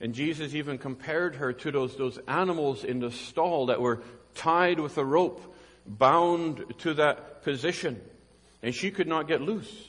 And 0.00 0.14
Jesus 0.14 0.54
even 0.54 0.78
compared 0.78 1.36
her 1.36 1.52
to 1.52 1.70
those, 1.70 1.96
those 1.96 2.18
animals 2.26 2.82
in 2.82 2.98
the 2.98 3.10
stall 3.10 3.66
that 3.66 3.80
were 3.80 4.02
tied 4.34 4.80
with 4.80 4.98
a 4.98 5.04
rope, 5.04 5.54
bound 5.86 6.64
to 6.78 6.94
that 6.94 7.42
position. 7.42 8.00
And 8.62 8.74
she 8.74 8.90
could 8.90 9.06
not 9.06 9.28
get 9.28 9.40
loose. 9.40 9.88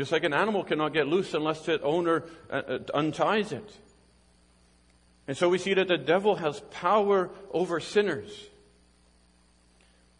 Just 0.00 0.12
like 0.12 0.24
an 0.24 0.32
animal 0.32 0.64
cannot 0.64 0.94
get 0.94 1.08
loose 1.08 1.34
unless 1.34 1.68
its 1.68 1.84
owner 1.84 2.24
uh, 2.48 2.54
uh, 2.54 2.78
unties 2.94 3.52
it. 3.52 3.70
And 5.28 5.36
so 5.36 5.50
we 5.50 5.58
see 5.58 5.74
that 5.74 5.88
the 5.88 5.98
devil 5.98 6.36
has 6.36 6.60
power 6.70 7.28
over 7.52 7.80
sinners. 7.80 8.30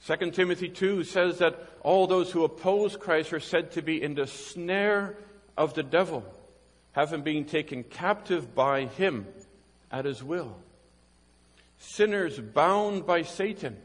2 0.06 0.32
Timothy 0.32 0.68
2 0.68 1.02
says 1.04 1.38
that 1.38 1.58
all 1.80 2.06
those 2.06 2.30
who 2.30 2.44
oppose 2.44 2.94
Christ 2.94 3.32
are 3.32 3.40
said 3.40 3.72
to 3.72 3.80
be 3.80 4.02
in 4.02 4.14
the 4.14 4.26
snare 4.26 5.16
of 5.56 5.72
the 5.72 5.82
devil, 5.82 6.26
having 6.92 7.22
been 7.22 7.46
taken 7.46 7.82
captive 7.82 8.54
by 8.54 8.84
him 8.84 9.26
at 9.90 10.04
his 10.04 10.22
will. 10.22 10.58
Sinners 11.78 12.38
bound 12.38 13.06
by 13.06 13.22
Satan. 13.22 13.78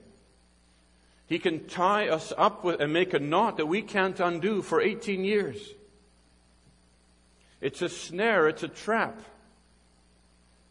He 1.27 1.39
can 1.39 1.67
tie 1.67 2.09
us 2.09 2.33
up 2.37 2.65
with, 2.65 2.81
and 2.81 2.91
make 2.91 3.13
a 3.13 3.19
knot 3.19 3.55
that 3.55 3.67
we 3.67 3.81
can't 3.81 4.19
undo 4.19 4.61
for 4.61 4.81
18 4.81 5.23
years. 5.23 5.57
It's 7.61 7.81
a 7.81 7.89
snare, 7.89 8.47
it's 8.47 8.63
a 8.63 8.67
trap. 8.67 9.19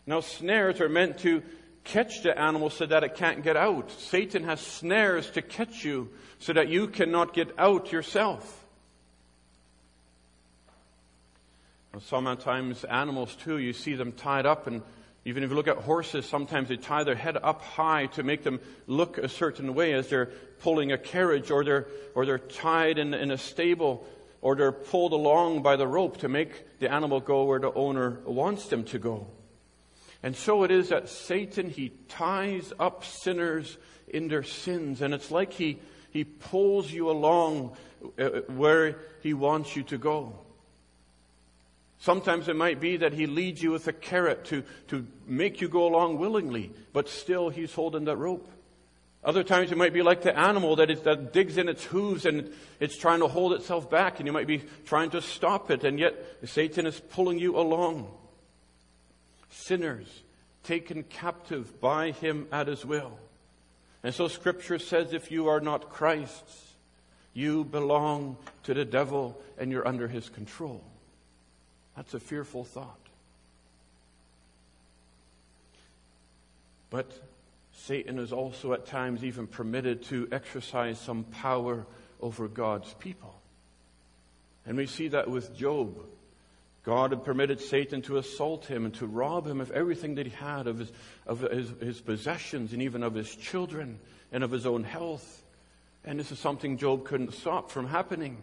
Now, 0.06 0.20
snares 0.20 0.80
are 0.80 0.88
meant 0.88 1.18
to 1.18 1.42
catch 1.84 2.22
the 2.22 2.38
animal 2.38 2.70
so 2.70 2.86
that 2.86 3.04
it 3.04 3.14
can't 3.14 3.42
get 3.42 3.56
out. 3.56 3.90
Satan 3.90 4.44
has 4.44 4.60
snares 4.60 5.30
to 5.30 5.42
catch 5.42 5.84
you 5.84 6.10
so 6.38 6.52
that 6.52 6.68
you 6.68 6.88
cannot 6.88 7.34
get 7.34 7.48
out 7.58 7.92
yourself. 7.92 8.60
sometimes 12.06 12.82
animals 12.82 13.36
too, 13.36 13.58
you 13.58 13.72
see 13.72 13.94
them 13.94 14.10
tied 14.10 14.46
up 14.46 14.66
and 14.66 14.82
even 15.24 15.42
if 15.42 15.50
you 15.50 15.56
look 15.56 15.68
at 15.68 15.78
horses, 15.78 16.26
sometimes 16.26 16.68
they 16.68 16.76
tie 16.76 17.02
their 17.02 17.14
head 17.14 17.38
up 17.42 17.62
high 17.62 18.06
to 18.06 18.22
make 18.22 18.42
them 18.42 18.60
look 18.86 19.16
a 19.16 19.28
certain 19.28 19.74
way 19.74 19.94
as 19.94 20.08
they're 20.08 20.30
pulling 20.60 20.92
a 20.92 20.98
carriage 20.98 21.50
or 21.50 21.64
they're, 21.64 21.86
or 22.14 22.26
they're 22.26 22.38
tied 22.38 22.98
in, 22.98 23.14
in 23.14 23.30
a 23.30 23.38
stable 23.38 24.06
or 24.44 24.54
they're 24.54 24.72
pulled 24.72 25.14
along 25.14 25.62
by 25.62 25.74
the 25.74 25.86
rope 25.86 26.18
to 26.18 26.28
make 26.28 26.78
the 26.78 26.92
animal 26.92 27.18
go 27.18 27.44
where 27.44 27.58
the 27.58 27.72
owner 27.72 28.18
wants 28.26 28.68
them 28.68 28.84
to 28.84 28.98
go. 28.98 29.26
And 30.22 30.36
so 30.36 30.64
it 30.64 30.70
is 30.70 30.90
that 30.90 31.08
Satan, 31.08 31.70
he 31.70 31.92
ties 32.08 32.70
up 32.78 33.06
sinners 33.06 33.78
in 34.06 34.28
their 34.28 34.42
sins, 34.42 35.00
and 35.00 35.14
it's 35.14 35.30
like 35.30 35.54
he, 35.54 35.78
he 36.10 36.24
pulls 36.24 36.92
you 36.92 37.08
along 37.08 37.74
uh, 38.18 38.42
where 38.48 38.98
he 39.22 39.32
wants 39.32 39.76
you 39.76 39.82
to 39.84 39.96
go. 39.96 40.38
Sometimes 41.98 42.46
it 42.46 42.56
might 42.56 42.80
be 42.80 42.98
that 42.98 43.14
he 43.14 43.26
leads 43.26 43.62
you 43.62 43.70
with 43.70 43.88
a 43.88 43.94
carrot 43.94 44.44
to, 44.46 44.62
to 44.88 45.06
make 45.26 45.62
you 45.62 45.68
go 45.68 45.86
along 45.86 46.18
willingly, 46.18 46.70
but 46.92 47.08
still 47.08 47.48
he's 47.48 47.72
holding 47.72 48.04
that 48.04 48.18
rope. 48.18 48.46
Other 49.24 49.42
times 49.42 49.72
it 49.72 49.78
might 49.78 49.94
be 49.94 50.02
like 50.02 50.22
the 50.22 50.38
animal 50.38 50.76
that, 50.76 50.90
is, 50.90 51.00
that 51.02 51.32
digs 51.32 51.56
in 51.56 51.68
its 51.68 51.82
hooves 51.82 52.26
and 52.26 52.52
it's 52.78 52.98
trying 52.98 53.20
to 53.20 53.28
hold 53.28 53.54
itself 53.54 53.90
back, 53.90 54.18
and 54.18 54.26
you 54.26 54.32
might 54.32 54.46
be 54.46 54.62
trying 54.84 55.10
to 55.10 55.22
stop 55.22 55.70
it, 55.70 55.82
and 55.82 55.98
yet 55.98 56.14
Satan 56.44 56.86
is 56.86 57.00
pulling 57.00 57.38
you 57.38 57.56
along 57.58 58.10
sinners 59.50 60.08
taken 60.62 61.02
captive 61.04 61.80
by 61.80 62.10
him 62.10 62.46
at 62.50 62.66
his 62.66 62.84
will. 62.84 63.18
And 64.02 64.14
so 64.14 64.28
scripture 64.28 64.78
says 64.78 65.12
if 65.12 65.30
you 65.30 65.48
are 65.48 65.60
not 65.60 65.90
Christ's, 65.90 66.74
you 67.32 67.64
belong 67.64 68.36
to 68.64 68.74
the 68.74 68.84
devil 68.84 69.40
and 69.58 69.70
you're 69.70 69.86
under 69.86 70.08
his 70.08 70.28
control. 70.28 70.82
That's 71.96 72.14
a 72.14 72.20
fearful 72.20 72.64
thought. 72.64 72.98
But 76.90 77.10
Satan 77.76 78.18
is 78.18 78.32
also 78.32 78.72
at 78.72 78.86
times 78.86 79.24
even 79.24 79.46
permitted 79.46 80.02
to 80.04 80.28
exercise 80.32 80.98
some 80.98 81.24
power 81.24 81.86
over 82.20 82.48
God's 82.48 82.92
people. 82.94 83.34
And 84.66 84.76
we 84.76 84.86
see 84.86 85.08
that 85.08 85.28
with 85.28 85.54
Job. 85.56 85.94
God 86.84 87.10
had 87.10 87.24
permitted 87.24 87.60
Satan 87.60 88.02
to 88.02 88.18
assault 88.18 88.66
him 88.66 88.84
and 88.84 88.94
to 88.94 89.06
rob 89.06 89.46
him 89.46 89.60
of 89.60 89.70
everything 89.70 90.14
that 90.16 90.26
he 90.26 90.32
had, 90.32 90.66
of 90.66 90.78
his, 90.78 90.92
of 91.26 91.40
his, 91.40 91.70
his 91.80 92.00
possessions 92.00 92.72
and 92.72 92.82
even 92.82 93.02
of 93.02 93.14
his 93.14 93.34
children 93.34 93.98
and 94.32 94.44
of 94.44 94.50
his 94.50 94.66
own 94.66 94.84
health. 94.84 95.42
And 96.04 96.20
this 96.20 96.30
is 96.30 96.38
something 96.38 96.76
Job 96.76 97.04
couldn't 97.04 97.32
stop 97.32 97.70
from 97.70 97.86
happening. 97.86 98.36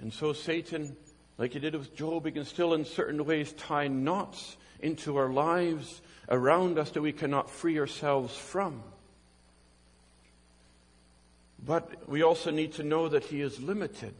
And 0.00 0.12
so 0.12 0.32
Satan, 0.32 0.96
like 1.36 1.52
he 1.52 1.58
did 1.58 1.74
with 1.74 1.94
Job, 1.94 2.24
he 2.24 2.32
can 2.32 2.44
still 2.44 2.74
in 2.74 2.84
certain 2.84 3.24
ways 3.24 3.52
tie 3.52 3.88
knots 3.88 4.56
into 4.82 5.16
our 5.16 5.30
lives 5.30 6.00
around 6.28 6.78
us 6.78 6.90
that 6.90 7.02
we 7.02 7.12
cannot 7.12 7.50
free 7.50 7.78
ourselves 7.78 8.36
from. 8.36 8.82
But 11.64 12.08
we 12.08 12.22
also 12.22 12.50
need 12.50 12.72
to 12.74 12.82
know 12.82 13.08
that 13.08 13.24
he 13.24 13.40
is 13.40 13.60
limited. 13.60 14.14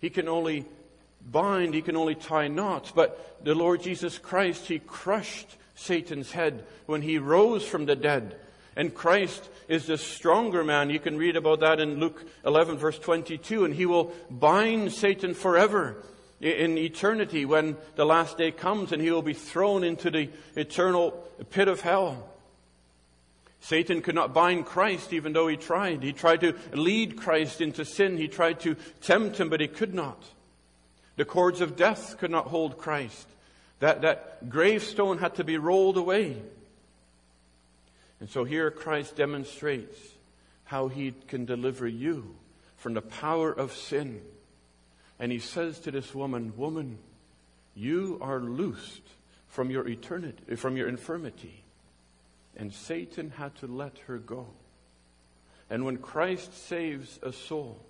He 0.00 0.10
can 0.10 0.28
only 0.28 0.64
bind, 1.30 1.74
he 1.74 1.82
can 1.82 1.96
only 1.96 2.14
tie 2.14 2.48
knots. 2.48 2.92
But 2.92 3.38
the 3.44 3.54
Lord 3.54 3.82
Jesus 3.82 4.18
Christ, 4.18 4.66
he 4.66 4.78
crushed 4.78 5.56
Satan's 5.74 6.32
head 6.32 6.64
when 6.86 7.02
he 7.02 7.18
rose 7.18 7.64
from 7.64 7.86
the 7.86 7.96
dead. 7.96 8.36
And 8.74 8.94
Christ 8.94 9.48
is 9.68 9.86
the 9.86 9.98
stronger 9.98 10.64
man. 10.64 10.88
You 10.88 10.98
can 10.98 11.18
read 11.18 11.36
about 11.36 11.60
that 11.60 11.78
in 11.78 12.00
Luke 12.00 12.24
11 12.44 12.78
verse 12.78 12.98
22. 12.98 13.66
And 13.66 13.74
he 13.74 13.84
will 13.84 14.12
bind 14.30 14.92
Satan 14.92 15.34
forever 15.34 15.96
in 16.42 16.76
eternity 16.76 17.44
when 17.44 17.76
the 17.94 18.04
last 18.04 18.36
day 18.36 18.50
comes 18.50 18.90
and 18.90 19.00
he 19.00 19.12
will 19.12 19.22
be 19.22 19.32
thrown 19.32 19.84
into 19.84 20.10
the 20.10 20.28
eternal 20.56 21.12
pit 21.50 21.68
of 21.68 21.80
hell. 21.80 22.28
Satan 23.60 24.02
could 24.02 24.16
not 24.16 24.34
bind 24.34 24.66
Christ 24.66 25.12
even 25.12 25.32
though 25.32 25.46
he 25.46 25.56
tried. 25.56 26.02
He 26.02 26.12
tried 26.12 26.40
to 26.40 26.56
lead 26.72 27.16
Christ 27.16 27.60
into 27.60 27.84
sin. 27.84 28.16
He 28.16 28.26
tried 28.26 28.58
to 28.60 28.74
tempt 29.00 29.38
him, 29.38 29.48
but 29.50 29.60
he 29.60 29.68
could 29.68 29.94
not. 29.94 30.20
The 31.14 31.24
cords 31.24 31.60
of 31.60 31.76
death 31.76 32.18
could 32.18 32.32
not 32.32 32.48
hold 32.48 32.76
Christ. 32.76 33.28
That, 33.78 34.02
that 34.02 34.48
gravestone 34.48 35.18
had 35.18 35.36
to 35.36 35.44
be 35.44 35.58
rolled 35.58 35.96
away. 35.96 36.42
And 38.18 38.28
so 38.28 38.42
here 38.42 38.72
Christ 38.72 39.14
demonstrates 39.14 39.96
how 40.64 40.88
he 40.88 41.14
can 41.28 41.44
deliver 41.44 41.86
you 41.86 42.34
from 42.78 42.94
the 42.94 43.02
power 43.02 43.52
of 43.52 43.72
sin. 43.72 44.22
And 45.22 45.32
he 45.32 45.38
says 45.38 45.78
to 45.80 45.90
this 45.90 46.14
woman, 46.14 46.52
Woman, 46.58 46.98
you 47.74 48.18
are 48.20 48.40
loosed 48.40 49.02
from 49.48 49.70
your 49.70 49.88
eternity, 49.88 50.56
from 50.56 50.76
your 50.76 50.88
infirmity 50.88 51.62
and 52.56 52.72
Satan 52.72 53.30
had 53.30 53.54
to 53.56 53.66
let 53.66 53.98
her 54.06 54.18
go. 54.18 54.46
And 55.70 55.84
when 55.84 55.98
Christ 55.98 56.66
saves 56.66 57.18
a 57.22 57.32
soul, 57.32 57.80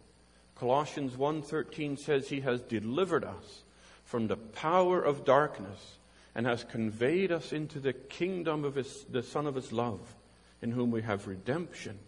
Colossians 0.55 1.17
1:13 1.17 1.99
says 1.99 2.29
he 2.29 2.41
has 2.41 2.63
delivered 2.63 3.25
us 3.25 3.65
from 4.05 4.29
the 4.29 4.37
power 4.37 5.03
of 5.03 5.25
darkness 5.25 5.99
and 6.35 6.47
has 6.47 6.65
conveyed 6.65 7.33
us 7.33 7.53
into 7.53 7.81
the 7.81 7.93
kingdom 7.93 8.65
of 8.65 8.77
his, 8.77 9.05
the 9.05 9.23
son 9.23 9.47
of 9.47 9.55
his 9.55 9.73
love 9.73 10.15
in 10.61 10.71
whom 10.71 10.91
we 10.91 11.03
have 11.03 11.27
redemption 11.27 11.99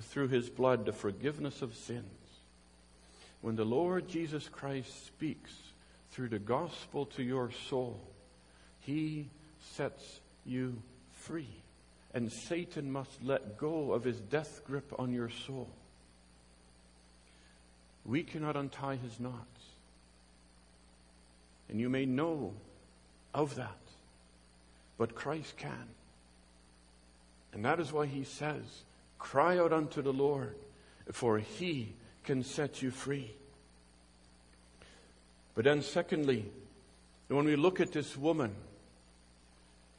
through 0.00 0.28
his 0.28 0.48
blood 0.48 0.86
the 0.86 0.92
forgiveness 0.92 1.62
of 1.62 1.74
sins. 1.74 2.21
When 3.42 3.56
the 3.56 3.64
Lord 3.64 4.08
Jesus 4.08 4.48
Christ 4.48 5.06
speaks 5.06 5.52
through 6.12 6.30
the 6.30 6.38
gospel 6.38 7.06
to 7.06 7.22
your 7.22 7.50
soul, 7.68 8.00
he 8.80 9.28
sets 9.60 10.20
you 10.44 10.76
free 11.12 11.62
and 12.14 12.30
Satan 12.30 12.92
must 12.92 13.22
let 13.22 13.58
go 13.58 13.92
of 13.92 14.04
his 14.04 14.20
death 14.20 14.62
grip 14.66 14.92
on 14.98 15.12
your 15.12 15.30
soul. 15.46 15.68
We 18.04 18.22
cannot 18.22 18.56
untie 18.56 18.96
his 18.96 19.18
knots. 19.18 19.38
And 21.68 21.80
you 21.80 21.88
may 21.88 22.04
know 22.04 22.52
of 23.32 23.54
that, 23.54 23.78
but 24.98 25.14
Christ 25.14 25.56
can. 25.56 25.88
And 27.54 27.64
that 27.64 27.80
is 27.80 27.92
why 27.92 28.06
he 28.06 28.24
says, 28.24 28.62
Cry 29.18 29.58
out 29.58 29.72
unto 29.72 30.02
the 30.02 30.12
Lord, 30.12 30.56
for 31.12 31.38
he 31.38 31.94
can 32.24 32.42
set 32.42 32.82
you 32.82 32.90
free. 32.90 33.30
But 35.54 35.64
then, 35.64 35.82
secondly, 35.82 36.46
when 37.28 37.44
we 37.44 37.56
look 37.56 37.80
at 37.80 37.92
this 37.92 38.16
woman, 38.16 38.54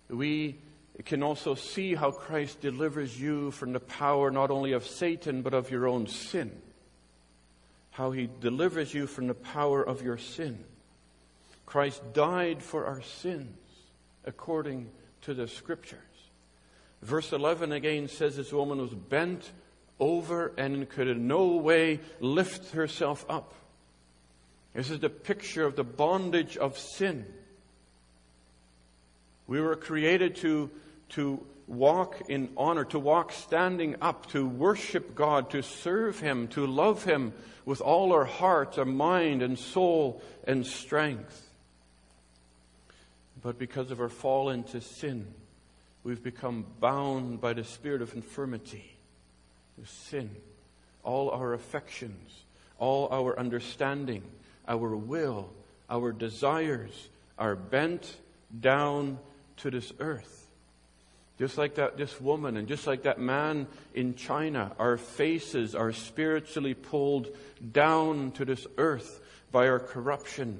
we 0.10 0.58
can 1.06 1.24
also 1.24 1.56
see 1.56 1.96
how 1.96 2.12
Christ 2.12 2.62
delivers 2.62 3.20
you 3.20 3.52
from 3.52 3.74
the 3.74 3.80
power 3.80 4.32
not 4.32 4.52
only 4.52 4.74
of 4.74 4.86
Satan, 4.86 5.42
but 5.42 5.54
of 5.54 5.72
your 5.72 5.88
own 5.88 6.08
sin. 6.08 6.52
How 7.92 8.12
he 8.12 8.30
delivers 8.40 8.94
you 8.94 9.08
from 9.08 9.28
the 9.28 9.34
power 9.34 9.84
of 9.84 10.02
your 10.02 10.18
sin. 10.18 10.64
Christ 11.66 12.02
died 12.14 12.62
for 12.62 12.86
our 12.86 13.02
sins 13.02 13.58
according 14.26 14.90
to 15.22 15.34
the 15.34 15.48
scriptures. 15.48 16.00
Verse 17.02 17.34
11 17.34 17.72
again 17.72 18.08
says 18.08 18.38
this 18.38 18.54
woman 18.54 18.78
was 18.78 18.94
bent 18.94 19.52
over 20.04 20.54
and 20.58 20.90
could 20.90 21.08
in 21.08 21.28
no 21.28 21.56
way 21.56 22.02
lift 22.20 22.72
herself 22.72 23.26
up. 23.30 23.54
This 24.74 24.90
is 24.90 25.00
the 25.00 25.10
picture 25.10 25.66
of 25.66 25.76
the 25.76 25.84
bondage 25.84 26.58
of 26.58 26.78
sin. 26.78 27.26
We 29.48 29.62
were 29.62 29.76
created 29.76 30.36
to, 30.38 30.70
to 31.10 31.46
walk 31.68 32.24
in 32.28 32.50
honor, 32.58 32.84
to 32.86 33.00
walk 33.00 33.32
standing 33.32 33.96
up, 34.02 34.26
to 34.32 34.46
worship 34.46 35.16
God, 35.16 35.52
to 35.52 35.62
serve 35.62 36.20
Him, 36.20 36.48
to 36.50 36.66
love 36.66 37.04
Him 37.04 37.34
with 37.66 37.80
all 37.80 38.12
our 38.12 38.26
heart, 38.26 38.78
our 38.78 38.86
mind, 38.86 39.42
and 39.42 39.58
soul 39.58 40.22
and 40.46 40.66
strength. 40.66 41.50
But 43.42 43.58
because 43.58 43.92
of 43.92 44.02
our 44.02 44.10
fall 44.10 44.50
into 44.50 44.82
sin, 44.82 45.28
we've 46.04 46.24
become 46.24 46.66
bound 46.80 47.40
by 47.40 47.54
the 47.54 47.64
spirit 47.64 48.02
of 48.02 48.14
infirmity, 48.14 48.93
with 49.78 49.90
sin. 49.90 50.30
All 51.04 51.30
our 51.32 51.54
affections, 51.54 52.44
all 52.80 53.10
our 53.12 53.38
understanding, 53.38 54.24
our 54.68 54.96
will, 54.96 55.50
our 55.90 56.12
desires 56.12 57.10
are 57.38 57.56
bent 57.56 58.16
down 58.60 59.20
to 59.58 59.72
this 59.72 59.92
earth. 60.00 60.48
Just 61.40 61.58
like 61.58 61.76
that, 61.76 61.98
this 61.98 62.22
woman 62.22 62.58
and 62.58 62.68
just 62.68 62.86
like 62.86 63.04
that 63.04 63.20
man 63.20 63.68
in 63.94 64.16
China, 64.16 64.72
our 64.78 64.98
faces 64.98 65.74
are 65.76 65.92
spiritually 65.92 66.74
pulled 66.74 67.28
down 67.72 68.32
to 68.34 68.46
this 68.46 68.68
earth 68.78 69.20
by 69.52 69.68
our 69.68 69.80
corruption. 69.80 70.60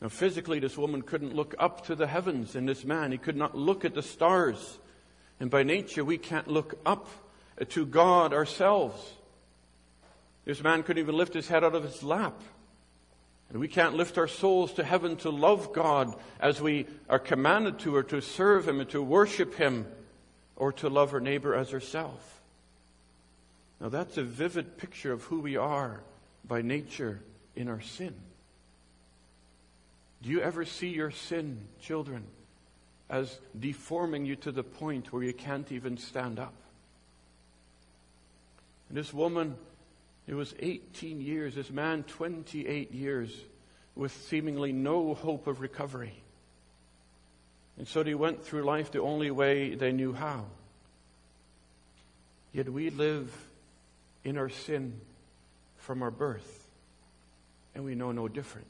Now, 0.00 0.08
physically, 0.08 0.60
this 0.60 0.76
woman 0.76 1.02
couldn't 1.02 1.34
look 1.34 1.54
up 1.58 1.86
to 1.86 1.94
the 1.94 2.06
heavens, 2.06 2.54
and 2.54 2.68
this 2.68 2.84
man, 2.84 3.12
he 3.12 3.18
could 3.18 3.36
not 3.36 3.56
look 3.56 3.84
at 3.84 3.94
the 3.94 4.02
stars. 4.02 4.78
And 5.40 5.50
by 5.50 5.62
nature, 5.62 6.04
we 6.04 6.18
can't 6.18 6.48
look 6.48 6.78
up 6.86 7.08
to 7.70 7.86
God 7.86 8.32
ourselves. 8.32 9.00
This 10.44 10.62
man 10.62 10.82
couldn't 10.82 11.02
even 11.02 11.16
lift 11.16 11.34
his 11.34 11.48
head 11.48 11.64
out 11.64 11.74
of 11.74 11.84
his 11.84 12.02
lap. 12.02 12.40
And 13.50 13.60
we 13.60 13.68
can't 13.68 13.94
lift 13.94 14.18
our 14.18 14.28
souls 14.28 14.72
to 14.74 14.84
heaven 14.84 15.16
to 15.18 15.30
love 15.30 15.72
God 15.72 16.14
as 16.40 16.60
we 16.60 16.86
are 17.08 17.18
commanded 17.18 17.78
to, 17.80 17.94
or 17.94 18.02
to 18.04 18.20
serve 18.20 18.66
Him, 18.66 18.80
and 18.80 18.90
to 18.90 19.00
worship 19.00 19.54
Him, 19.54 19.86
or 20.56 20.72
to 20.74 20.88
love 20.88 21.14
our 21.14 21.20
neighbor 21.20 21.54
as 21.54 21.72
ourselves. 21.72 22.24
Now, 23.80 23.88
that's 23.88 24.16
a 24.16 24.22
vivid 24.24 24.78
picture 24.78 25.12
of 25.12 25.22
who 25.24 25.40
we 25.40 25.56
are 25.56 26.00
by 26.46 26.62
nature 26.62 27.20
in 27.54 27.68
our 27.68 27.80
sin. 27.80 28.14
Do 30.22 30.30
you 30.30 30.40
ever 30.40 30.64
see 30.64 30.88
your 30.88 31.10
sin, 31.10 31.60
children, 31.80 32.24
as 33.08 33.38
deforming 33.58 34.26
you 34.26 34.36
to 34.36 34.52
the 34.52 34.62
point 34.62 35.12
where 35.12 35.22
you 35.22 35.32
can't 35.32 35.70
even 35.72 35.96
stand 35.96 36.38
up? 36.38 36.54
And 38.88 38.96
this 38.96 39.12
woman 39.12 39.56
it 40.26 40.34
was 40.34 40.54
18 40.58 41.20
years, 41.20 41.54
this 41.54 41.70
man 41.70 42.02
28 42.02 42.92
years 42.92 43.32
with 43.94 44.12
seemingly 44.12 44.72
no 44.72 45.14
hope 45.14 45.46
of 45.46 45.60
recovery. 45.60 46.14
And 47.78 47.86
so 47.86 48.02
they 48.02 48.14
went 48.14 48.44
through 48.44 48.64
life 48.64 48.90
the 48.90 49.00
only 49.00 49.30
way 49.30 49.74
they 49.74 49.92
knew 49.92 50.12
how. 50.12 50.46
Yet 52.52 52.68
we 52.68 52.90
live 52.90 53.32
in 54.24 54.36
our 54.36 54.48
sin 54.48 55.00
from 55.76 56.02
our 56.02 56.10
birth, 56.10 56.66
and 57.74 57.84
we 57.84 57.94
know 57.94 58.12
no 58.12 58.26
different. 58.26 58.66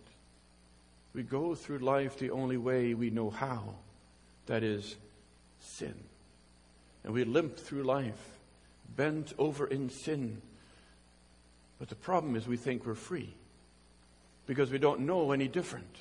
We 1.14 1.23
go 1.23 1.55
through 1.55 1.78
life 1.78 2.19
the 2.19 2.33
only 2.33 2.59
way 2.59 2.93
we 2.93 3.09
know 3.09 3.31
how, 3.31 3.76
that 4.47 4.62
is, 4.62 4.97
sin. 5.61 5.95
And 7.05 7.12
we 7.12 7.25
limp 7.25 7.57
through 7.57 7.85
life, 7.85 8.38
bent 8.97 9.33
over 9.38 9.67
in 9.67 9.91
sin 9.91 10.41
but 11.79 11.88
the 11.88 11.95
problem 11.95 12.37
is 12.37 12.47
we 12.47 12.57
think 12.57 12.87
we're 12.87 12.95
free 12.95 13.35
because 14.47 14.71
we 14.71 14.79
don't 14.79 15.00
know 15.00 15.33
any 15.33 15.49
different. 15.49 15.97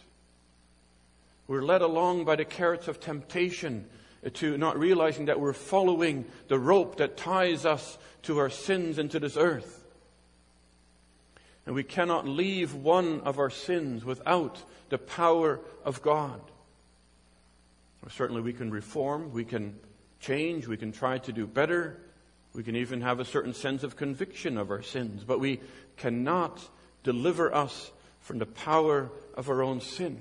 We're 1.48 1.64
led 1.64 1.82
along 1.82 2.26
by 2.26 2.36
the 2.38 2.46
carrots 2.46 2.88
of 2.88 3.00
temptation 3.00 3.86
to 4.34 4.58
not 4.58 4.80
realizing 4.80 5.26
that 5.26 5.40
we're 5.40 5.54
following 5.54 6.26
the 6.48 6.58
rope 6.58 6.98
that 6.98 7.18
ties 7.18 7.66
us 7.66 7.98
to 8.24 8.40
our 8.40 8.50
sins 8.50 8.98
and 8.98 9.12
to 9.12 9.20
this 9.20 9.38
earth. 9.38 9.84
And 11.66 11.76
we 11.76 11.84
cannot 11.84 12.28
leave 12.28 12.74
one 12.74 13.22
of 13.22 13.38
our 13.38 13.50
sins 13.50 14.06
without 14.06 14.62
the 14.90 14.98
power 14.98 15.60
of 15.84 16.02
God. 16.02 16.40
Certainly 18.10 18.42
we 18.42 18.54
can 18.54 18.70
reform, 18.72 19.32
we 19.32 19.46
can 19.46 19.80
change, 20.20 20.68
we 20.68 20.78
can 20.78 20.92
try 20.92 21.18
to 21.18 21.34
do 21.34 21.48
better, 21.48 21.98
we 22.54 22.64
can 22.64 22.76
even 22.76 23.02
have 23.02 23.20
a 23.20 23.26
certain 23.26 23.54
sense 23.54 23.84
of 23.84 23.96
conviction 23.96 24.58
of 24.58 24.72
our 24.72 24.82
sins, 24.82 25.24
but 25.24 25.40
we 25.40 25.60
cannot 25.98 26.68
deliver 27.04 27.54
us 27.54 27.92
from 28.22 28.40
the 28.40 28.46
power 28.46 29.10
of 29.36 29.50
our 29.50 29.62
own 29.62 29.82
sin. 29.82 30.20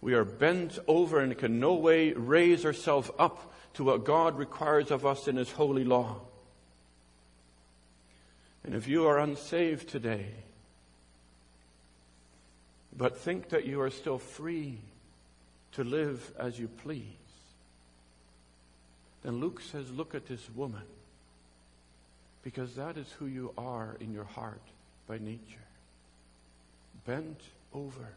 We 0.00 0.14
are 0.14 0.24
bent 0.24 0.78
over 0.86 1.20
and 1.20 1.36
can 1.36 1.60
no 1.60 1.74
way 1.74 2.12
raise 2.12 2.64
ourselves 2.64 3.10
up 3.18 3.52
to 3.74 3.84
what 3.84 4.04
God 4.04 4.38
requires 4.38 4.90
of 4.90 5.04
us 5.04 5.28
in 5.28 5.36
His 5.36 5.50
holy 5.50 5.84
law. 5.84 6.20
And 8.64 8.74
if 8.74 8.88
you 8.88 9.06
are 9.06 9.18
unsaved 9.18 9.88
today, 9.88 10.26
but 12.96 13.18
think 13.18 13.50
that 13.50 13.66
you 13.66 13.80
are 13.80 13.90
still 13.90 14.18
free 14.18 14.78
to 15.74 15.84
live 15.84 16.32
as 16.38 16.58
you 16.58 16.68
please, 16.68 17.04
then 19.22 19.40
Luke 19.40 19.60
says, 19.60 19.90
Look 19.90 20.14
at 20.14 20.26
this 20.26 20.48
woman 20.54 20.82
because 22.42 22.74
that 22.74 22.96
is 22.96 23.10
who 23.18 23.26
you 23.26 23.52
are 23.56 23.96
in 24.00 24.12
your 24.12 24.24
heart 24.24 24.60
by 25.08 25.18
nature. 25.18 25.40
Bent 27.06 27.40
over, 27.72 28.08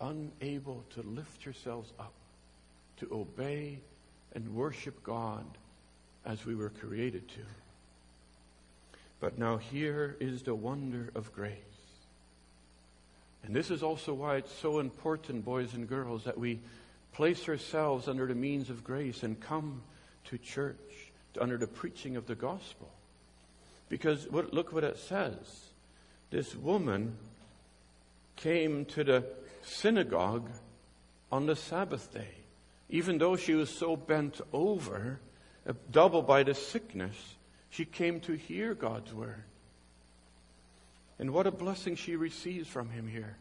unable 0.00 0.84
to 0.94 1.02
lift 1.02 1.44
yourselves 1.44 1.92
up, 1.98 2.12
to 2.98 3.08
obey 3.12 3.78
and 4.34 4.54
worship 4.54 5.02
God 5.02 5.44
as 6.26 6.44
we 6.44 6.54
were 6.54 6.68
created 6.68 7.26
to. 7.28 7.40
But 9.20 9.38
now 9.38 9.56
here 9.56 10.16
is 10.20 10.42
the 10.42 10.54
wonder 10.54 11.10
of 11.14 11.32
grace. 11.32 11.69
And 13.44 13.54
this 13.54 13.70
is 13.70 13.82
also 13.82 14.12
why 14.12 14.36
it's 14.36 14.52
so 14.60 14.78
important, 14.78 15.44
boys 15.44 15.74
and 15.74 15.88
girls, 15.88 16.24
that 16.24 16.38
we 16.38 16.60
place 17.12 17.48
ourselves 17.48 18.08
under 18.08 18.26
the 18.26 18.34
means 18.34 18.70
of 18.70 18.84
grace 18.84 19.22
and 19.22 19.40
come 19.40 19.82
to 20.26 20.38
church 20.38 20.76
under 21.40 21.56
the 21.56 21.66
preaching 21.66 22.16
of 22.16 22.26
the 22.26 22.34
gospel. 22.34 22.90
Because 23.88 24.28
what, 24.28 24.52
look 24.54 24.72
what 24.72 24.84
it 24.84 24.98
says. 24.98 25.36
This 26.30 26.54
woman 26.54 27.16
came 28.36 28.84
to 28.86 29.04
the 29.04 29.24
synagogue 29.62 30.48
on 31.32 31.46
the 31.46 31.56
Sabbath 31.56 32.12
day. 32.12 32.34
Even 32.88 33.18
though 33.18 33.36
she 33.36 33.54
was 33.54 33.70
so 33.70 33.96
bent 33.96 34.40
over, 34.52 35.20
uh, 35.68 35.72
double 35.90 36.22
by 36.22 36.42
the 36.42 36.54
sickness, 36.54 37.16
she 37.70 37.84
came 37.84 38.20
to 38.20 38.32
hear 38.32 38.74
God's 38.74 39.12
word. 39.12 39.44
And 41.20 41.32
what 41.32 41.46
a 41.46 41.50
blessing 41.50 41.96
she 41.96 42.16
receives 42.16 42.66
from 42.66 42.88
him 42.88 43.06
here. 43.06 43.36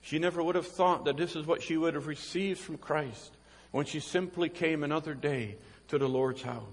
She 0.00 0.18
never 0.18 0.42
would 0.42 0.54
have 0.54 0.66
thought 0.66 1.04
that 1.04 1.18
this 1.18 1.36
is 1.36 1.46
what 1.46 1.62
she 1.62 1.76
would 1.76 1.92
have 1.92 2.06
received 2.06 2.60
from 2.60 2.78
Christ 2.78 3.36
when 3.72 3.84
she 3.84 4.00
simply 4.00 4.48
came 4.48 4.82
another 4.82 5.12
day 5.12 5.56
to 5.88 5.98
the 5.98 6.08
Lord's 6.08 6.40
house. 6.40 6.64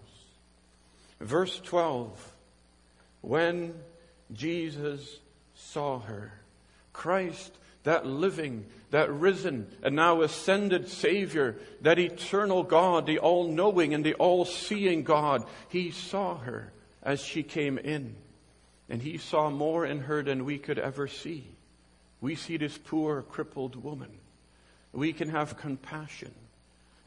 Verse 1.19 1.59
12 1.65 2.31
when 3.19 3.73
Jesus 4.33 5.19
saw 5.55 5.99
her. 5.99 6.33
Christ, 6.91 7.53
that 7.83 8.05
living, 8.05 8.65
that 8.91 9.11
risen, 9.11 9.67
and 9.81 9.95
now 9.95 10.21
ascended 10.21 10.87
Savior, 10.87 11.57
that 11.81 11.99
eternal 11.99 12.63
God, 12.63 13.05
the 13.05 13.19
all 13.19 13.47
knowing 13.47 13.93
and 13.93 14.05
the 14.05 14.13
all 14.15 14.45
seeing 14.45 15.03
God, 15.03 15.45
He 15.69 15.91
saw 15.91 16.37
her 16.37 16.71
as 17.01 17.21
she 17.21 17.43
came 17.43 17.77
in. 17.77 18.15
And 18.93 19.01
He 19.01 19.17
saw 19.17 19.49
more 19.49 19.87
in 19.87 20.01
her 20.01 20.21
than 20.21 20.45
we 20.45 20.59
could 20.59 20.77
ever 20.77 21.07
see. 21.07 21.47
We 22.21 22.35
see 22.35 22.57
this 22.57 22.77
poor, 22.77 23.23
crippled 23.23 23.75
woman. 23.75 24.11
We 24.91 25.13
can 25.13 25.29
have 25.29 25.57
compassion. 25.57 26.31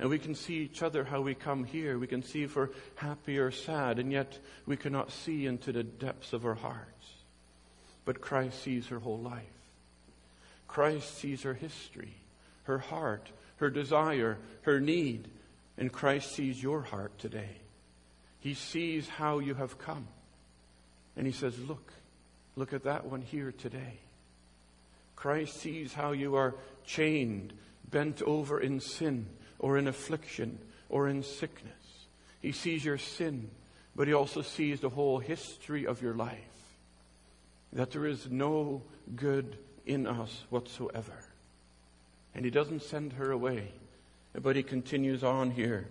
And 0.00 0.10
we 0.10 0.18
can 0.18 0.34
see 0.34 0.54
each 0.54 0.82
other 0.82 1.04
how 1.04 1.20
we 1.20 1.36
come 1.36 1.62
here. 1.62 1.96
We 1.96 2.08
can 2.08 2.24
see 2.24 2.42
if 2.42 2.56
we're 2.56 2.70
happy 2.96 3.38
or 3.38 3.52
sad, 3.52 4.00
and 4.00 4.10
yet 4.10 4.36
we 4.66 4.76
cannot 4.76 5.12
see 5.12 5.46
into 5.46 5.70
the 5.70 5.84
depths 5.84 6.32
of 6.32 6.44
our 6.44 6.56
hearts. 6.56 7.06
But 8.04 8.20
Christ 8.20 8.64
sees 8.64 8.88
her 8.88 8.98
whole 8.98 9.20
life. 9.20 9.44
Christ 10.66 11.16
sees 11.18 11.42
her 11.42 11.54
history, 11.54 12.16
her 12.64 12.78
heart, 12.78 13.28
her 13.58 13.70
desire, 13.70 14.38
her 14.62 14.80
need. 14.80 15.28
And 15.78 15.92
Christ 15.92 16.34
sees 16.34 16.60
your 16.60 16.82
heart 16.82 17.16
today. 17.20 17.58
He 18.40 18.54
sees 18.54 19.08
how 19.08 19.38
you 19.38 19.54
have 19.54 19.78
come. 19.78 20.08
And 21.16 21.26
he 21.26 21.32
says, 21.32 21.58
Look, 21.58 21.92
look 22.56 22.72
at 22.72 22.84
that 22.84 23.06
one 23.06 23.22
here 23.22 23.52
today. 23.52 24.00
Christ 25.14 25.56
sees 25.56 25.94
how 25.94 26.12
you 26.12 26.36
are 26.36 26.54
chained, 26.84 27.52
bent 27.90 28.22
over 28.22 28.60
in 28.60 28.80
sin 28.80 29.26
or 29.58 29.78
in 29.78 29.88
affliction 29.88 30.58
or 30.88 31.08
in 31.08 31.22
sickness. 31.22 31.72
He 32.42 32.52
sees 32.52 32.84
your 32.84 32.98
sin 32.98 33.50
but 33.96 34.06
he 34.06 34.12
also 34.12 34.42
sees 34.42 34.80
the 34.80 34.90
whole 34.90 35.18
history 35.18 35.86
of 35.86 36.02
your 36.02 36.14
life. 36.14 36.38
That 37.72 37.90
there 37.90 38.06
is 38.06 38.30
no 38.30 38.82
good 39.16 39.56
in 39.86 40.06
us 40.06 40.44
whatsoever. 40.50 41.24
And 42.34 42.44
he 42.44 42.50
doesn't 42.50 42.82
send 42.82 43.14
her 43.14 43.32
away, 43.32 43.72
but 44.34 44.54
he 44.54 44.62
continues 44.62 45.24
on 45.24 45.50
here. 45.50 45.88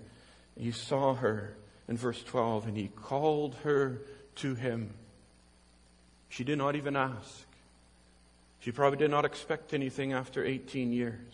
He 0.56 0.72
saw 0.72 1.16
her 1.16 1.56
in 1.88 1.98
verse 1.98 2.24
12 2.24 2.68
and 2.68 2.78
he 2.78 2.90
called 2.90 3.56
her 3.64 4.02
to 4.36 4.54
him. 4.54 4.94
She 6.30 6.44
did 6.44 6.58
not 6.58 6.76
even 6.76 6.96
ask. 6.96 7.46
She 8.60 8.72
probably 8.72 8.98
did 8.98 9.12
not 9.12 9.26
expect 9.26 9.74
anything 9.74 10.14
after 10.14 10.44
18 10.44 10.92
years, 10.92 11.34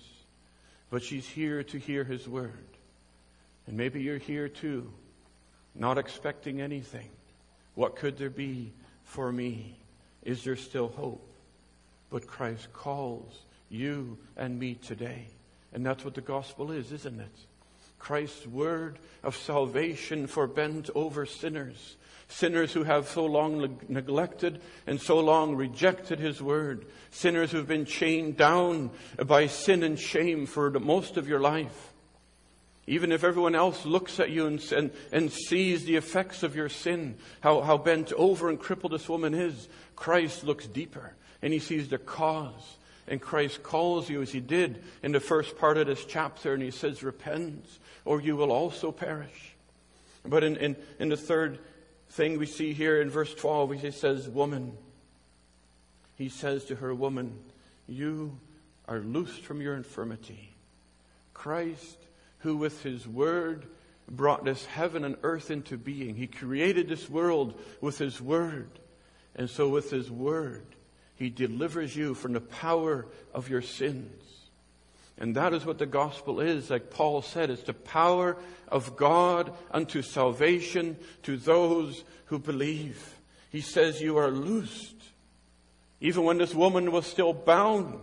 but 0.89 1.01
she's 1.01 1.27
here 1.27 1.63
to 1.63 1.77
hear 1.77 2.03
his 2.03 2.27
word. 2.27 2.51
And 3.67 3.77
maybe 3.77 4.01
you're 4.01 4.17
here 4.17 4.49
too, 4.49 4.91
not 5.73 5.97
expecting 5.97 6.59
anything. 6.59 7.09
What 7.75 7.95
could 7.95 8.17
there 8.17 8.29
be 8.29 8.73
for 9.03 9.31
me? 9.31 9.77
Is 10.23 10.43
there 10.43 10.57
still 10.57 10.89
hope? 10.89 11.25
But 12.09 12.27
Christ 12.27 12.73
calls 12.73 13.39
you 13.69 14.17
and 14.35 14.59
me 14.59 14.75
today. 14.75 15.27
And 15.73 15.85
that's 15.85 16.03
what 16.03 16.15
the 16.15 16.21
gospel 16.21 16.71
is, 16.71 16.91
isn't 16.91 17.19
it? 17.19 17.37
Christ's 18.01 18.47
word 18.47 18.97
of 19.21 19.35
salvation 19.35 20.25
for 20.25 20.47
bent 20.47 20.89
over 20.95 21.27
sinners. 21.27 21.97
Sinners 22.29 22.73
who 22.73 22.83
have 22.83 23.07
so 23.07 23.25
long 23.25 23.79
neglected 23.89 24.59
and 24.87 24.99
so 24.99 25.19
long 25.19 25.55
rejected 25.55 26.17
His 26.17 26.41
word. 26.41 26.87
Sinners 27.11 27.51
who've 27.51 27.67
been 27.67 27.85
chained 27.85 28.37
down 28.37 28.89
by 29.23 29.45
sin 29.45 29.83
and 29.83 29.99
shame 29.99 30.47
for 30.47 30.71
the 30.71 30.79
most 30.79 31.15
of 31.15 31.27
your 31.27 31.39
life. 31.39 31.93
Even 32.87 33.11
if 33.11 33.23
everyone 33.23 33.53
else 33.53 33.85
looks 33.85 34.19
at 34.19 34.31
you 34.31 34.47
and, 34.47 34.71
and, 34.71 34.91
and 35.11 35.31
sees 35.31 35.85
the 35.85 35.95
effects 35.95 36.41
of 36.41 36.55
your 36.55 36.69
sin, 36.69 37.15
how, 37.41 37.61
how 37.61 37.77
bent 37.77 38.11
over 38.13 38.49
and 38.49 38.59
crippled 38.59 38.93
this 38.93 39.07
woman 39.07 39.35
is, 39.35 39.69
Christ 39.95 40.43
looks 40.43 40.65
deeper 40.65 41.13
and 41.43 41.53
he 41.53 41.59
sees 41.59 41.87
the 41.89 41.99
cause. 41.99 42.77
And 43.07 43.21
Christ 43.21 43.61
calls 43.61 44.09
you 44.09 44.23
as 44.23 44.31
he 44.31 44.39
did 44.39 44.81
in 45.03 45.11
the 45.11 45.19
first 45.19 45.57
part 45.57 45.77
of 45.77 45.85
this 45.85 46.03
chapter 46.05 46.53
and 46.53 46.63
he 46.63 46.71
says, 46.71 47.03
repent 47.03 47.65
or 48.05 48.21
you 48.21 48.35
will 48.35 48.51
also 48.51 48.91
perish. 48.91 49.55
But 50.25 50.43
in, 50.43 50.57
in, 50.57 50.75
in 50.99 51.09
the 51.09 51.17
third 51.17 51.59
thing 52.09 52.37
we 52.37 52.45
see 52.45 52.73
here 52.73 53.01
in 53.01 53.09
verse 53.09 53.33
12, 53.33 53.81
he 53.81 53.91
says, 53.91 54.27
woman. 54.27 54.77
He 56.15 56.29
says 56.29 56.65
to 56.65 56.75
her, 56.75 56.93
woman, 56.93 57.39
you 57.87 58.37
are 58.87 58.99
loosed 58.99 59.41
from 59.41 59.61
your 59.61 59.75
infirmity. 59.75 60.53
Christ, 61.33 61.97
who 62.39 62.57
with 62.57 62.83
his 62.83 63.07
word 63.07 63.65
brought 64.09 64.43
this 64.43 64.65
heaven 64.65 65.05
and 65.05 65.15
earth 65.23 65.49
into 65.49 65.77
being. 65.77 66.15
He 66.15 66.27
created 66.27 66.89
this 66.89 67.09
world 67.09 67.59
with 67.79 67.97
his 67.97 68.21
word. 68.21 68.69
And 69.35 69.49
so 69.49 69.69
with 69.69 69.89
his 69.89 70.11
word, 70.11 70.65
he 71.15 71.29
delivers 71.29 71.95
you 71.95 72.13
from 72.13 72.33
the 72.33 72.41
power 72.41 73.05
of 73.33 73.49
your 73.49 73.61
sins. 73.61 74.21
And 75.21 75.35
that 75.35 75.53
is 75.53 75.67
what 75.67 75.77
the 75.77 75.85
gospel 75.85 76.39
is. 76.39 76.71
Like 76.71 76.89
Paul 76.89 77.21
said, 77.21 77.51
it's 77.51 77.61
the 77.61 77.75
power 77.75 78.37
of 78.67 78.95
God 78.95 79.53
unto 79.69 80.01
salvation 80.01 80.97
to 81.21 81.37
those 81.37 82.03
who 82.25 82.39
believe. 82.39 83.19
He 83.51 83.61
says 83.61 84.01
you 84.01 84.17
are 84.17 84.31
loosed. 84.31 84.95
Even 85.99 86.23
when 86.23 86.39
this 86.39 86.55
woman 86.55 86.91
was 86.91 87.05
still 87.05 87.33
bound. 87.33 87.99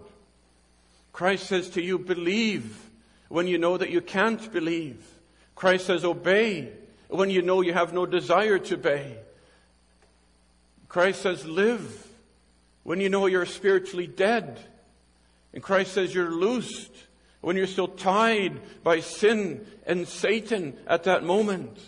Christ 1.12 1.48
says 1.48 1.70
to 1.70 1.82
you, 1.82 1.98
believe 1.98 2.88
when 3.28 3.48
you 3.48 3.58
know 3.58 3.76
that 3.76 3.90
you 3.90 4.00
can't 4.00 4.52
believe. 4.52 5.04
Christ 5.56 5.86
says, 5.86 6.04
obey 6.04 6.70
when 7.08 7.30
you 7.30 7.42
know 7.42 7.62
you 7.62 7.72
have 7.72 7.92
no 7.92 8.06
desire 8.06 8.60
to 8.60 8.74
obey. 8.76 9.16
Christ 10.88 11.22
says, 11.22 11.44
live 11.44 12.06
when 12.84 13.00
you 13.00 13.08
know 13.08 13.26
you're 13.26 13.44
spiritually 13.44 14.06
dead. 14.06 14.60
And 15.52 15.64
Christ 15.64 15.94
says 15.94 16.14
you're 16.14 16.30
loosed 16.30 16.92
when 17.40 17.56
you're 17.56 17.66
still 17.66 17.88
tied 17.88 18.60
by 18.82 19.00
sin 19.00 19.66
and 19.86 20.08
Satan 20.08 20.76
at 20.86 21.04
that 21.04 21.24
moment. 21.24 21.78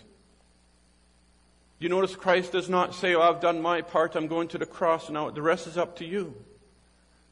You 1.79 1.89
notice 1.89 2.15
Christ 2.15 2.51
does 2.51 2.69
not 2.69 2.93
say, 2.93 3.15
Oh, 3.15 3.21
I've 3.21 3.41
done 3.41 3.61
my 3.61 3.81
part, 3.81 4.15
I'm 4.15 4.27
going 4.27 4.47
to 4.49 4.57
the 4.57 4.65
cross, 4.65 5.09
now 5.09 5.29
the 5.29 5.41
rest 5.41 5.67
is 5.67 5.77
up 5.77 5.97
to 5.97 6.05
you. 6.05 6.35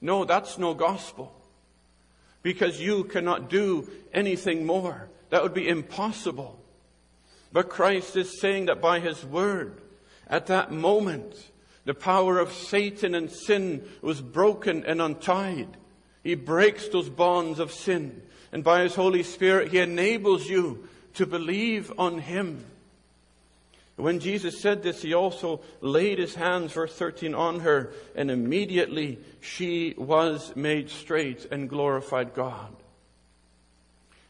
No, 0.02 0.26
that's 0.26 0.58
no 0.58 0.74
gospel. 0.74 1.34
Because 2.42 2.80
you 2.80 3.04
cannot 3.04 3.50
do 3.50 3.90
anything 4.14 4.66
more. 4.66 5.10
That 5.30 5.44
would 5.44 5.54
be 5.54 5.68
impossible. 5.68 6.60
But 7.52 7.70
Christ 7.70 8.16
is 8.16 8.40
saying 8.40 8.68
that 8.68 8.82
by 8.82 9.00
His 9.00 9.26
Word, 9.26 9.82
at 10.28 10.48
that 10.48 10.72
moment, 10.72 11.52
the 11.86 11.94
power 11.94 12.40
of 12.40 12.54
Satan 12.54 13.16
and 13.16 13.32
sin 13.32 13.88
was 14.02 14.22
broken 14.22 14.86
and 14.86 15.02
untied. 15.02 15.78
He 16.24 16.36
breaks 16.36 16.88
those 16.88 17.10
bonds 17.10 17.60
of 17.60 17.72
sin. 17.72 18.22
And 18.52 18.64
by 18.64 18.84
His 18.84 18.96
Holy 18.96 19.24
Spirit, 19.24 19.72
He 19.72 19.80
enables 19.80 20.48
you 20.48 20.88
to 21.16 21.26
believe 21.26 21.92
on 21.98 22.20
Him. 22.20 22.66
When 23.96 24.20
Jesus 24.20 24.62
said 24.62 24.82
this, 24.82 25.02
He 25.02 25.14
also 25.14 25.62
laid 25.82 26.20
His 26.20 26.36
hands, 26.36 26.72
verse 26.72 26.96
13, 26.96 27.36
on 27.36 27.60
her, 27.62 27.92
and 28.16 28.32
immediately 28.32 29.20
she 29.42 29.94
was 29.98 30.56
made 30.56 30.90
straight 30.90 31.46
and 31.52 31.70
glorified 31.70 32.34
God. 32.34 32.74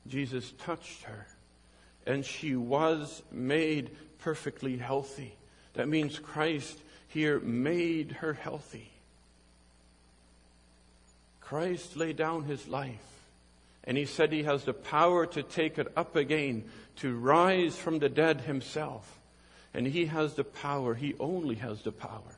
Jesus 0.08 0.52
touched 0.60 1.04
her, 1.04 1.28
and 2.06 2.26
she 2.26 2.56
was 2.56 3.22
made 3.32 3.92
perfectly 4.20 4.78
healthy. 4.78 5.36
That 5.74 5.88
means 5.88 6.18
Christ 6.18 6.78
here 7.08 7.40
made 7.40 8.14
her 8.14 8.34
healthy. 8.34 8.90
Christ 11.50 11.96
laid 11.96 12.16
down 12.16 12.44
his 12.44 12.68
life 12.68 13.24
and 13.84 13.98
he 13.98 14.06
said 14.06 14.32
he 14.32 14.44
has 14.44 14.66
the 14.66 14.74
power 14.74 15.26
to 15.26 15.42
take 15.42 15.80
it 15.80 15.92
up 15.98 16.16
again, 16.16 16.66
to 16.98 17.18
rise 17.18 17.76
from 17.76 17.98
the 17.98 18.08
dead 18.08 18.42
himself. 18.42 19.20
And 19.74 19.88
he 19.88 20.06
has 20.06 20.36
the 20.36 20.44
power, 20.44 20.94
he 20.94 21.16
only 21.20 21.56
has 21.56 21.82
the 21.82 21.92
power 21.92 22.38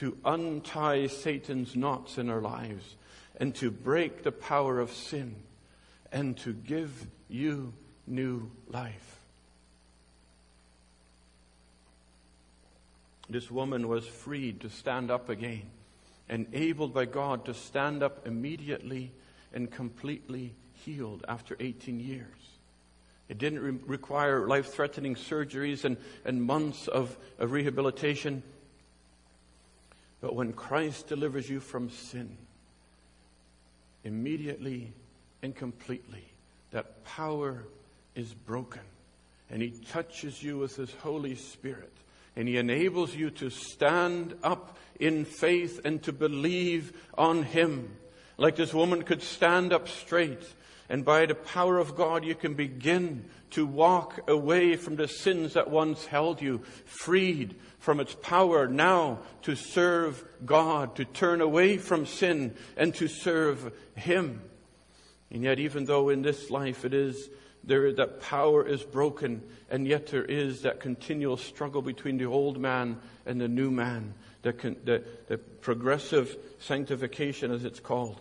to 0.00 0.18
untie 0.24 1.06
Satan's 1.06 1.76
knots 1.76 2.18
in 2.18 2.28
our 2.28 2.40
lives 2.40 2.96
and 3.36 3.54
to 3.54 3.70
break 3.70 4.24
the 4.24 4.32
power 4.32 4.80
of 4.80 4.90
sin 4.90 5.36
and 6.10 6.36
to 6.38 6.52
give 6.52 7.06
you 7.28 7.72
new 8.04 8.50
life. 8.68 9.20
this 13.30 13.48
woman 13.48 13.88
was 13.88 14.04
freed 14.04 14.60
to 14.60 14.68
stand 14.68 15.10
up 15.10 15.28
again, 15.28 15.70
enabled 16.28 16.94
by 16.94 17.04
God 17.04 17.44
to 17.46 17.54
stand 17.54 18.02
up 18.02 18.26
immediately 18.26 19.12
and 19.52 19.70
completely 19.70 20.54
healed 20.72 21.24
after 21.28 21.56
18 21.60 22.00
years. 22.00 22.26
It 23.28 23.38
didn't 23.38 23.60
re- 23.60 23.78
require 23.86 24.46
life 24.46 24.72
threatening 24.72 25.14
surgeries 25.14 25.84
and, 25.84 25.96
and 26.24 26.42
months 26.42 26.88
of, 26.88 27.16
of 27.38 27.52
rehabilitation. 27.52 28.42
But 30.20 30.34
when 30.34 30.52
Christ 30.52 31.08
delivers 31.08 31.48
you 31.48 31.60
from 31.60 31.90
sin, 31.90 32.36
immediately 34.04 34.92
and 35.42 35.54
completely, 35.54 36.24
that 36.72 37.04
power 37.04 37.64
is 38.14 38.34
broken. 38.34 38.82
And 39.50 39.62
He 39.62 39.70
touches 39.70 40.42
you 40.42 40.58
with 40.58 40.76
His 40.76 40.92
Holy 40.94 41.34
Spirit 41.34 41.92
and 42.36 42.48
He 42.48 42.56
enables 42.56 43.14
you 43.14 43.30
to 43.32 43.50
stand 43.50 44.34
up 44.42 44.78
in 44.98 45.24
faith 45.24 45.80
and 45.84 46.02
to 46.02 46.12
believe 46.12 46.92
on 47.16 47.42
Him. 47.42 47.96
Like 48.36 48.56
this 48.56 48.74
woman 48.74 49.02
could 49.02 49.22
stand 49.22 49.72
up 49.72 49.88
straight 49.88 50.44
and 50.88 51.04
by 51.04 51.26
the 51.26 51.34
power 51.34 51.78
of 51.78 51.96
God 51.96 52.24
you 52.24 52.34
can 52.34 52.54
begin 52.54 53.24
to 53.50 53.66
walk 53.66 54.28
away 54.28 54.76
from 54.76 54.96
the 54.96 55.08
sins 55.08 55.54
that 55.54 55.70
once 55.70 56.04
held 56.06 56.42
you, 56.42 56.62
freed 56.84 57.56
from 57.78 58.00
its 58.00 58.14
power 58.14 58.66
now 58.66 59.20
to 59.42 59.54
serve 59.54 60.24
God, 60.44 60.96
to 60.96 61.04
turn 61.04 61.40
away 61.40 61.78
from 61.78 62.06
sin 62.06 62.54
and 62.76 62.94
to 62.96 63.08
serve 63.08 63.72
Him. 63.94 64.42
And 65.30 65.42
yet 65.42 65.58
even 65.58 65.86
though 65.86 66.10
in 66.10 66.22
this 66.22 66.50
life 66.50 66.84
it 66.84 66.92
is 66.92 67.30
there, 67.66 67.92
that 67.92 68.20
power 68.20 68.66
is 68.66 68.82
broken, 68.82 69.42
and 69.70 69.86
yet 69.86 70.08
there 70.08 70.24
is 70.24 70.62
that 70.62 70.80
continual 70.80 71.36
struggle 71.36 71.82
between 71.82 72.18
the 72.18 72.26
old 72.26 72.58
man 72.58 72.98
and 73.26 73.40
the 73.40 73.48
new 73.48 73.70
man, 73.70 74.14
the, 74.42 74.52
the, 74.84 75.02
the 75.28 75.38
progressive 75.38 76.36
sanctification, 76.60 77.50
as 77.50 77.64
it's 77.64 77.80
called. 77.80 78.20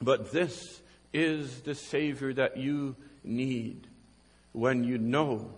But 0.00 0.32
this 0.32 0.82
is 1.12 1.60
the 1.60 1.74
Savior 1.74 2.32
that 2.34 2.56
you 2.56 2.96
need 3.24 3.86
when 4.52 4.84
you 4.84 4.98
know 4.98 5.50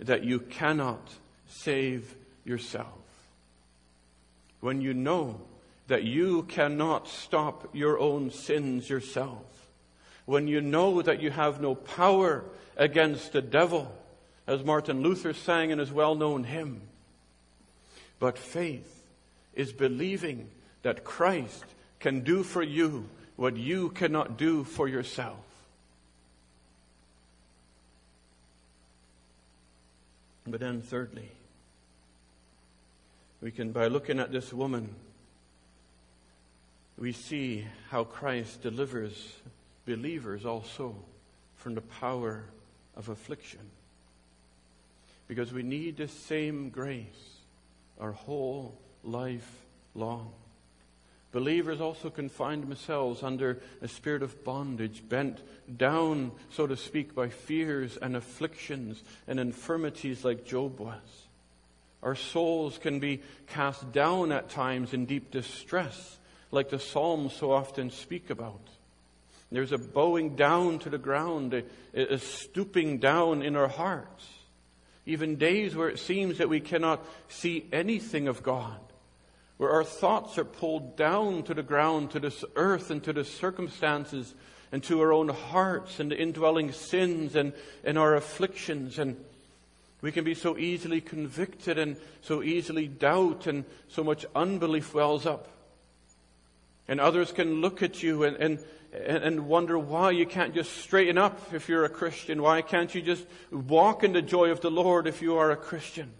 that 0.00 0.24
you 0.24 0.40
cannot 0.40 1.08
save 1.48 2.14
yourself. 2.44 2.88
When 4.60 4.80
you 4.80 4.94
know 4.94 5.40
that 5.86 6.02
you 6.02 6.44
cannot 6.44 7.06
stop 7.06 7.74
your 7.74 7.98
own 7.98 8.30
sins 8.30 8.88
yourself 8.88 9.53
when 10.26 10.48
you 10.48 10.60
know 10.60 11.02
that 11.02 11.20
you 11.20 11.30
have 11.30 11.60
no 11.60 11.74
power 11.74 12.44
against 12.76 13.32
the 13.32 13.42
devil, 13.42 13.92
as 14.46 14.64
Martin 14.64 15.02
Luther 15.02 15.32
sang 15.32 15.70
in 15.70 15.78
his 15.78 15.92
well 15.92 16.14
known 16.14 16.44
hymn. 16.44 16.82
But 18.18 18.38
faith 18.38 19.04
is 19.54 19.72
believing 19.72 20.50
that 20.82 21.04
Christ 21.04 21.64
can 22.00 22.20
do 22.20 22.42
for 22.42 22.62
you 22.62 23.08
what 23.36 23.56
you 23.56 23.90
cannot 23.90 24.36
do 24.36 24.64
for 24.64 24.88
yourself. 24.88 25.38
But 30.46 30.60
then, 30.60 30.82
thirdly, 30.82 31.30
we 33.40 33.50
can, 33.50 33.72
by 33.72 33.86
looking 33.86 34.20
at 34.20 34.30
this 34.30 34.52
woman, 34.52 34.94
we 36.98 37.12
see 37.12 37.66
how 37.90 38.04
Christ 38.04 38.62
delivers 38.62 39.36
believers 39.86 40.44
also 40.44 40.94
from 41.56 41.74
the 41.74 41.80
power 41.80 42.44
of 42.96 43.08
affliction. 43.08 43.60
Because 45.26 45.52
we 45.52 45.62
need 45.62 45.96
the 45.96 46.08
same 46.08 46.70
grace 46.70 47.04
our 47.98 48.12
whole 48.12 48.76
life 49.02 49.64
long. 49.94 50.32
Believers 51.32 51.80
also 51.80 52.10
can 52.10 52.28
find 52.28 52.62
themselves 52.62 53.24
under 53.24 53.60
a 53.82 53.88
spirit 53.88 54.22
of 54.22 54.44
bondage, 54.44 55.02
bent 55.08 55.40
down, 55.76 56.30
so 56.50 56.66
to 56.66 56.76
speak, 56.76 57.12
by 57.12 57.28
fears 57.28 57.96
and 57.96 58.14
afflictions 58.14 59.02
and 59.26 59.40
infirmities 59.40 60.24
like 60.24 60.44
Job 60.44 60.78
was. 60.78 61.26
Our 62.04 62.14
souls 62.14 62.78
can 62.78 63.00
be 63.00 63.20
cast 63.48 63.90
down 63.90 64.30
at 64.30 64.50
times 64.50 64.92
in 64.92 65.06
deep 65.06 65.32
distress, 65.32 66.18
like 66.52 66.68
the 66.68 66.78
Psalms 66.78 67.32
so 67.32 67.50
often 67.50 67.90
speak 67.90 68.30
about. 68.30 68.60
There's 69.54 69.72
a 69.72 69.78
bowing 69.78 70.36
down 70.36 70.80
to 70.80 70.90
the 70.90 70.98
ground, 70.98 71.54
a, 71.54 71.62
a 71.94 72.18
stooping 72.18 72.98
down 72.98 73.42
in 73.42 73.56
our 73.56 73.68
hearts. 73.68 74.26
Even 75.06 75.36
days 75.36 75.76
where 75.76 75.88
it 75.88 75.98
seems 75.98 76.38
that 76.38 76.48
we 76.48 76.60
cannot 76.60 77.04
see 77.28 77.66
anything 77.72 78.26
of 78.26 78.42
God, 78.42 78.80
where 79.58 79.70
our 79.70 79.84
thoughts 79.84 80.38
are 80.38 80.44
pulled 80.44 80.96
down 80.96 81.42
to 81.44 81.54
the 81.54 81.62
ground, 81.62 82.10
to 82.12 82.20
this 82.20 82.44
earth, 82.56 82.90
and 82.90 83.04
to 83.04 83.12
the 83.12 83.24
circumstances, 83.24 84.34
and 84.72 84.82
to 84.84 85.00
our 85.00 85.12
own 85.12 85.28
hearts, 85.28 86.00
and 86.00 86.10
the 86.10 86.18
indwelling 86.18 86.72
sins, 86.72 87.36
and, 87.36 87.52
and 87.84 87.98
our 87.98 88.14
afflictions. 88.16 88.98
And 88.98 89.22
we 90.00 90.10
can 90.10 90.24
be 90.24 90.34
so 90.34 90.56
easily 90.56 91.00
convicted, 91.00 91.78
and 91.78 91.96
so 92.22 92.42
easily 92.42 92.88
doubt, 92.88 93.46
and 93.46 93.64
so 93.88 94.02
much 94.02 94.26
unbelief 94.34 94.94
wells 94.94 95.26
up. 95.26 95.48
And 96.88 97.00
others 97.00 97.32
can 97.32 97.60
look 97.60 97.82
at 97.82 98.02
you 98.02 98.24
and, 98.24 98.36
and, 98.36 98.58
and 98.94 99.46
wonder 99.46 99.78
why 99.78 100.12
you 100.12 100.26
can't 100.26 100.54
just 100.54 100.76
straighten 100.76 101.18
up 101.18 101.52
if 101.52 101.68
you're 101.68 101.84
a 101.84 101.88
Christian. 101.88 102.40
Why 102.40 102.62
can't 102.62 102.94
you 102.94 103.02
just 103.02 103.26
walk 103.50 104.04
in 104.04 104.12
the 104.12 104.22
joy 104.22 104.50
of 104.50 104.60
the 104.60 104.70
Lord 104.70 105.06
if 105.06 105.20
you 105.20 105.36
are 105.36 105.50
a 105.50 105.56
Christian? 105.56 106.12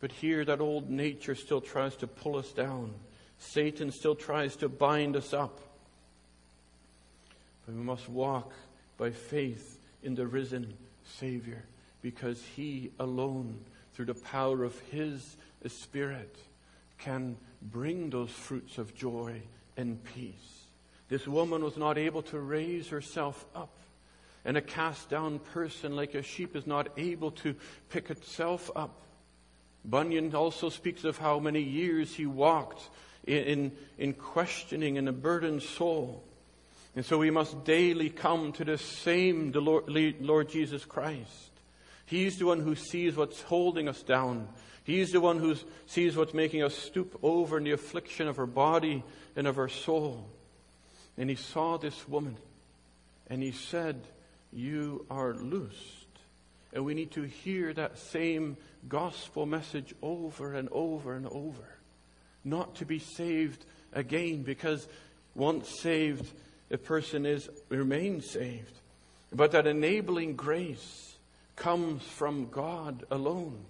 But 0.00 0.12
here, 0.12 0.44
that 0.44 0.60
old 0.60 0.90
nature 0.90 1.34
still 1.34 1.62
tries 1.62 1.96
to 1.96 2.06
pull 2.06 2.36
us 2.36 2.52
down. 2.52 2.92
Satan 3.38 3.90
still 3.90 4.14
tries 4.14 4.56
to 4.56 4.68
bind 4.68 5.16
us 5.16 5.32
up. 5.32 5.60
But 7.64 7.74
we 7.74 7.82
must 7.82 8.08
walk 8.08 8.52
by 8.98 9.10
faith 9.10 9.78
in 10.02 10.14
the 10.14 10.26
risen 10.26 10.74
Savior 11.18 11.64
because 12.02 12.42
He 12.54 12.90
alone, 12.98 13.58
through 13.94 14.06
the 14.06 14.14
power 14.14 14.62
of 14.62 14.78
His 14.90 15.36
Spirit, 15.66 16.36
can 16.98 17.36
bring 17.62 18.10
those 18.10 18.30
fruits 18.30 18.76
of 18.76 18.94
joy 18.94 19.40
and 19.78 20.04
peace. 20.04 20.63
This 21.08 21.26
woman 21.26 21.62
was 21.62 21.76
not 21.76 21.98
able 21.98 22.22
to 22.22 22.38
raise 22.38 22.88
herself 22.88 23.44
up. 23.54 23.70
And 24.44 24.56
a 24.56 24.62
cast 24.62 25.08
down 25.08 25.38
person, 25.38 25.96
like 25.96 26.14
a 26.14 26.22
sheep, 26.22 26.54
is 26.54 26.66
not 26.66 26.88
able 26.96 27.30
to 27.32 27.54
pick 27.88 28.10
itself 28.10 28.70
up. 28.76 29.00
Bunyan 29.84 30.34
also 30.34 30.68
speaks 30.68 31.04
of 31.04 31.18
how 31.18 31.38
many 31.38 31.60
years 31.60 32.14
he 32.14 32.26
walked 32.26 32.82
in, 33.26 33.44
in, 33.44 33.72
in 33.98 34.12
questioning 34.14 34.96
in 34.96 35.08
a 35.08 35.12
burdened 35.12 35.62
soul. 35.62 36.22
And 36.96 37.04
so 37.04 37.18
we 37.18 37.30
must 37.30 37.64
daily 37.64 38.08
come 38.08 38.52
to 38.52 38.64
the 38.64 38.78
same 38.78 39.52
Lord, 39.52 39.88
Lord 40.20 40.48
Jesus 40.48 40.84
Christ. 40.84 41.50
He's 42.06 42.38
the 42.38 42.46
one 42.46 42.60
who 42.60 42.76
sees 42.76 43.16
what's 43.16 43.42
holding 43.42 43.88
us 43.88 44.02
down. 44.02 44.48
He's 44.84 45.12
the 45.12 45.20
one 45.20 45.38
who 45.38 45.56
sees 45.86 46.16
what's 46.16 46.34
making 46.34 46.62
us 46.62 46.74
stoop 46.74 47.18
over 47.22 47.58
in 47.58 47.64
the 47.64 47.72
affliction 47.72 48.28
of 48.28 48.38
our 48.38 48.46
body 48.46 49.02
and 49.34 49.46
of 49.46 49.58
our 49.58 49.68
soul. 49.68 50.26
And 51.16 51.30
he 51.30 51.36
saw 51.36 51.76
this 51.76 52.08
woman 52.08 52.36
and 53.28 53.42
he 53.42 53.52
said, 53.52 54.00
You 54.52 55.06
are 55.10 55.34
loosed. 55.34 55.78
And 56.72 56.84
we 56.84 56.94
need 56.94 57.12
to 57.12 57.22
hear 57.22 57.72
that 57.72 57.98
same 57.98 58.56
gospel 58.88 59.46
message 59.46 59.94
over 60.02 60.54
and 60.54 60.68
over 60.72 61.14
and 61.14 61.26
over. 61.26 61.78
Not 62.44 62.74
to 62.76 62.84
be 62.84 62.98
saved 62.98 63.64
again, 63.92 64.42
because 64.42 64.88
once 65.34 65.68
saved, 65.80 66.26
a 66.70 66.78
person 66.78 67.26
is 67.26 67.48
remains 67.68 68.28
saved. 68.28 68.72
But 69.32 69.52
that 69.52 69.66
enabling 69.66 70.36
grace 70.36 71.16
comes 71.56 72.02
from 72.02 72.48
God 72.50 73.04
alone. 73.10 73.64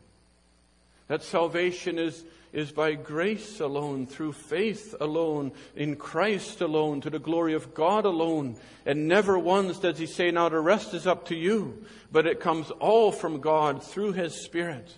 That 1.09 1.23
salvation 1.23 1.99
is 1.99 2.25
is 2.55 2.71
by 2.71 2.95
grace 2.95 3.59
alone, 3.59 4.07
through 4.07 4.33
faith 4.33 4.95
alone, 5.01 5.51
in 5.75 5.97
Christ 5.97 6.61
alone, 6.61 7.01
to 7.01 7.11
the 7.11 7.19
glory 7.19 7.53
of 7.53 7.75
God 7.75 8.05
alone. 8.05 8.57
And 8.87 9.09
never 9.09 9.37
once 9.37 9.81
does 9.81 9.99
he 9.99 10.07
say, 10.07 10.31
now 10.31 10.49
the 10.49 10.61
rest 10.61 10.95
is 10.95 11.05
up 11.05 11.27
to 11.27 11.35
you, 11.35 11.85
but 12.13 12.27
it 12.27 12.39
comes 12.39 12.71
all 12.71 13.11
from 13.11 13.41
God 13.41 13.83
through 13.83 14.13
his 14.13 14.45
Spirit. 14.45 14.89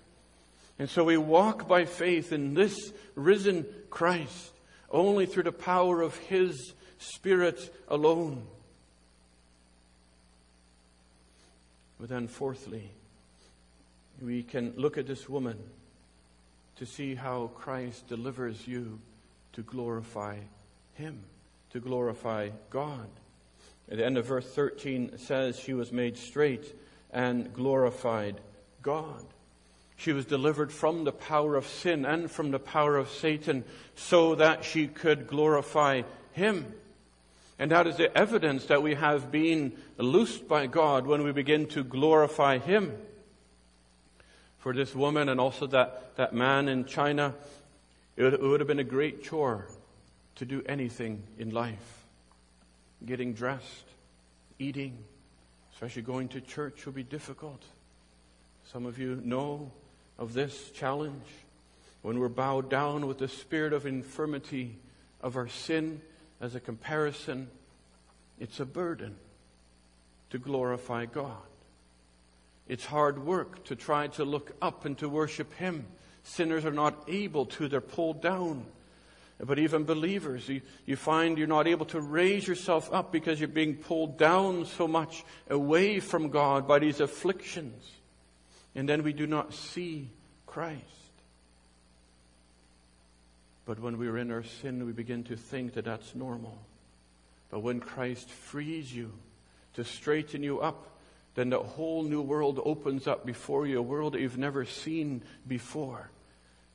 And 0.79 0.91
so 0.91 1.05
we 1.05 1.17
walk 1.17 1.67
by 1.67 1.87
faith 1.87 2.31
in 2.31 2.53
this 2.53 2.93
risen 3.15 3.65
Christ 3.89 4.53
only 4.91 5.25
through 5.25 5.45
the 5.45 5.53
power 5.53 6.03
of 6.03 6.15
his 6.19 6.75
Spirit 6.99 7.75
alone. 7.89 8.47
But 11.99 12.11
then, 12.11 12.29
fourthly, 12.29 12.91
we 14.21 14.43
can 14.43 14.75
look 14.77 14.99
at 14.99 15.07
this 15.07 15.27
woman 15.27 15.59
to 16.77 16.87
see 16.87 17.15
how 17.15 17.51
Christ 17.55 18.07
delivers 18.09 18.67
you 18.67 18.99
to 19.55 19.63
glorify 19.63 20.37
Him, 20.95 21.21
to 21.71 21.81
glorify 21.81 22.51
God. 22.71 23.09
At 23.91 23.99
the 23.99 24.05
end 24.05 24.19
of 24.19 24.27
verse 24.27 24.47
13 24.47 25.19
says 25.19 25.59
she 25.59 25.73
was 25.73 25.93
made 25.93 26.17
straight 26.19 26.75
and 27.13 27.53
glorified 27.53 28.41
God. 28.83 29.25
She 29.97 30.13
was 30.13 30.27
delivered 30.27 30.71
from 30.71 31.05
the 31.05 31.13
power 31.13 31.57
of 31.57 31.67
sin 31.67 32.05
and 32.05 32.31
from 32.31 32.51
the 32.51 32.59
power 32.59 32.97
of 32.97 33.09
Satan 33.09 33.65
so 33.95 34.35
that 34.35 34.65
she 34.65 34.87
could 34.87 35.27
glorify 35.27 36.03
Him. 36.33 36.75
And 37.59 37.71
that 37.71 37.87
is 37.87 37.97
the 37.97 38.17
evidence 38.17 38.67
that 38.67 38.83
we 38.83 38.95
have 38.95 39.33
been 39.33 39.73
loosed 39.97 40.47
by 40.47 40.67
God 40.67 41.07
when 41.07 41.23
we 41.23 41.33
begin 41.33 41.67
to 41.69 41.83
glorify 41.83 42.59
Him 42.59 42.93
for 44.67 44.73
this 44.73 44.97
woman 44.97 45.29
and 45.29 45.39
also 45.39 45.65
that, 45.69 46.17
that 46.17 46.35
man 46.35 46.67
in 46.67 46.85
China, 46.85 47.33
it 48.17 48.25
would, 48.25 48.35
it 48.35 48.43
would 48.43 48.59
have 48.59 48.67
been 48.67 48.81
a 48.81 48.83
great 48.83 49.23
chore 49.23 49.69
to 50.35 50.45
do 50.45 50.61
anything 50.67 51.23
in 51.39 51.51
life. 51.51 52.05
Getting 53.05 53.33
dressed, 53.33 53.85
eating, 54.59 54.99
especially 55.73 56.03
going 56.03 56.27
to 56.31 56.41
church 56.41 56.85
would 56.85 56.97
be 56.97 57.05
difficult. 57.05 57.63
Some 58.73 58.87
of 58.87 58.99
you 58.99 59.21
know 59.23 59.71
of 60.19 60.33
this 60.33 60.73
challenge. 60.73 61.29
When 62.03 62.19
we're 62.19 62.29
bowed 62.29 62.69
down 62.69 63.07
with 63.07 63.19
the 63.19 63.29
spirit 63.29 63.73
of 63.73 63.87
infirmity 63.87 64.79
of 65.21 65.37
our 65.37 65.47
sin 65.47 66.01
as 66.41 66.57
a 66.57 66.61
comparison, 66.61 67.47
it's 68.41 68.59
a 68.59 68.67
burden 68.67 69.15
to 70.31 70.39
glorify 70.39 71.05
God. 71.05 71.37
It's 72.69 72.85
hard 72.85 73.25
work 73.25 73.65
to 73.65 73.77
try 73.77 74.09
to 74.09 74.25
look 74.25 74.53
up 74.61 74.85
and 74.85 74.99
to 74.99 75.09
worship 75.09 75.53
Him. 75.55 75.87
Sinners 76.25 76.65
are 76.65 76.73
not 76.73 77.05
able 77.07 77.47
to, 77.47 77.69
they're 77.69 77.81
pulled 77.81 78.21
down. 78.21 78.67
But 79.39 79.59
even 79.59 79.85
believers, 79.85 80.49
you, 80.49 80.63
you 80.87 80.97
find 80.97 81.37
you're 81.37 81.47
not 81.47 81.67
able 81.67 81.87
to 81.87 82.01
raise 82.01 82.49
yourself 82.49 82.93
up 82.93 83.13
because 83.13 83.39
you're 83.39 83.49
being 83.49 83.77
pulled 83.77 84.19
down 84.19 84.65
so 84.65 84.89
much 84.89 85.25
away 85.51 86.01
from 86.01 86.31
God 86.31 86.67
by 86.67 86.79
these 86.79 87.01
afflictions. 87.01 87.85
And 88.75 88.89
then 88.89 89.03
we 89.03 89.13
do 89.13 89.27
not 89.27 89.53
see 89.53 90.09
Christ. 90.47 90.83
But 93.67 93.79
when 93.79 93.99
we're 93.99 94.17
in 94.17 94.31
our 94.31 94.45
sin, 94.45 94.87
we 94.87 94.93
begin 94.93 95.25
to 95.25 95.37
think 95.37 95.75
that 95.75 95.85
that's 95.85 96.15
normal. 96.15 96.57
But 97.51 97.61
when 97.61 97.81
Christ 97.81 98.29
frees 98.31 98.95
you 98.95 99.13
to 99.75 99.85
straighten 99.85 100.43
you 100.43 100.61
up, 100.61 100.96
then 101.37 101.51
the 101.51 101.61
whole 101.61 102.03
new 102.03 102.23
world 102.23 102.61
opens 102.65 103.07
up 103.07 103.25
before 103.25 103.67
you, 103.67 103.79
a 103.79 103.83
world 103.83 104.15
that 104.15 104.21
you've 104.21 104.39
never 104.39 104.65
seen 104.65 105.23
before. 105.47 106.11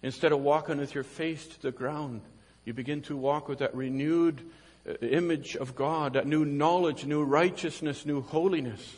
Instead 0.04 0.32
of 0.32 0.40
walking 0.40 0.78
with 0.78 0.94
your 0.94 1.04
face 1.04 1.46
to 1.48 1.62
the 1.62 1.72
ground, 1.72 2.22
you 2.64 2.74
begin 2.74 3.02
to 3.02 3.18
walk 3.18 3.50
with 3.50 3.60
that 3.60 3.76
renewed 3.76 4.40
uh, 4.88 4.94
image 5.02 5.56
of 5.56 5.76
God, 5.76 6.14
that 6.14 6.28
new 6.28 6.46
knowledge, 6.46 7.06
new 7.06 7.24
righteousness, 7.24 8.06
new 8.06 8.22
holiness. 8.22 8.96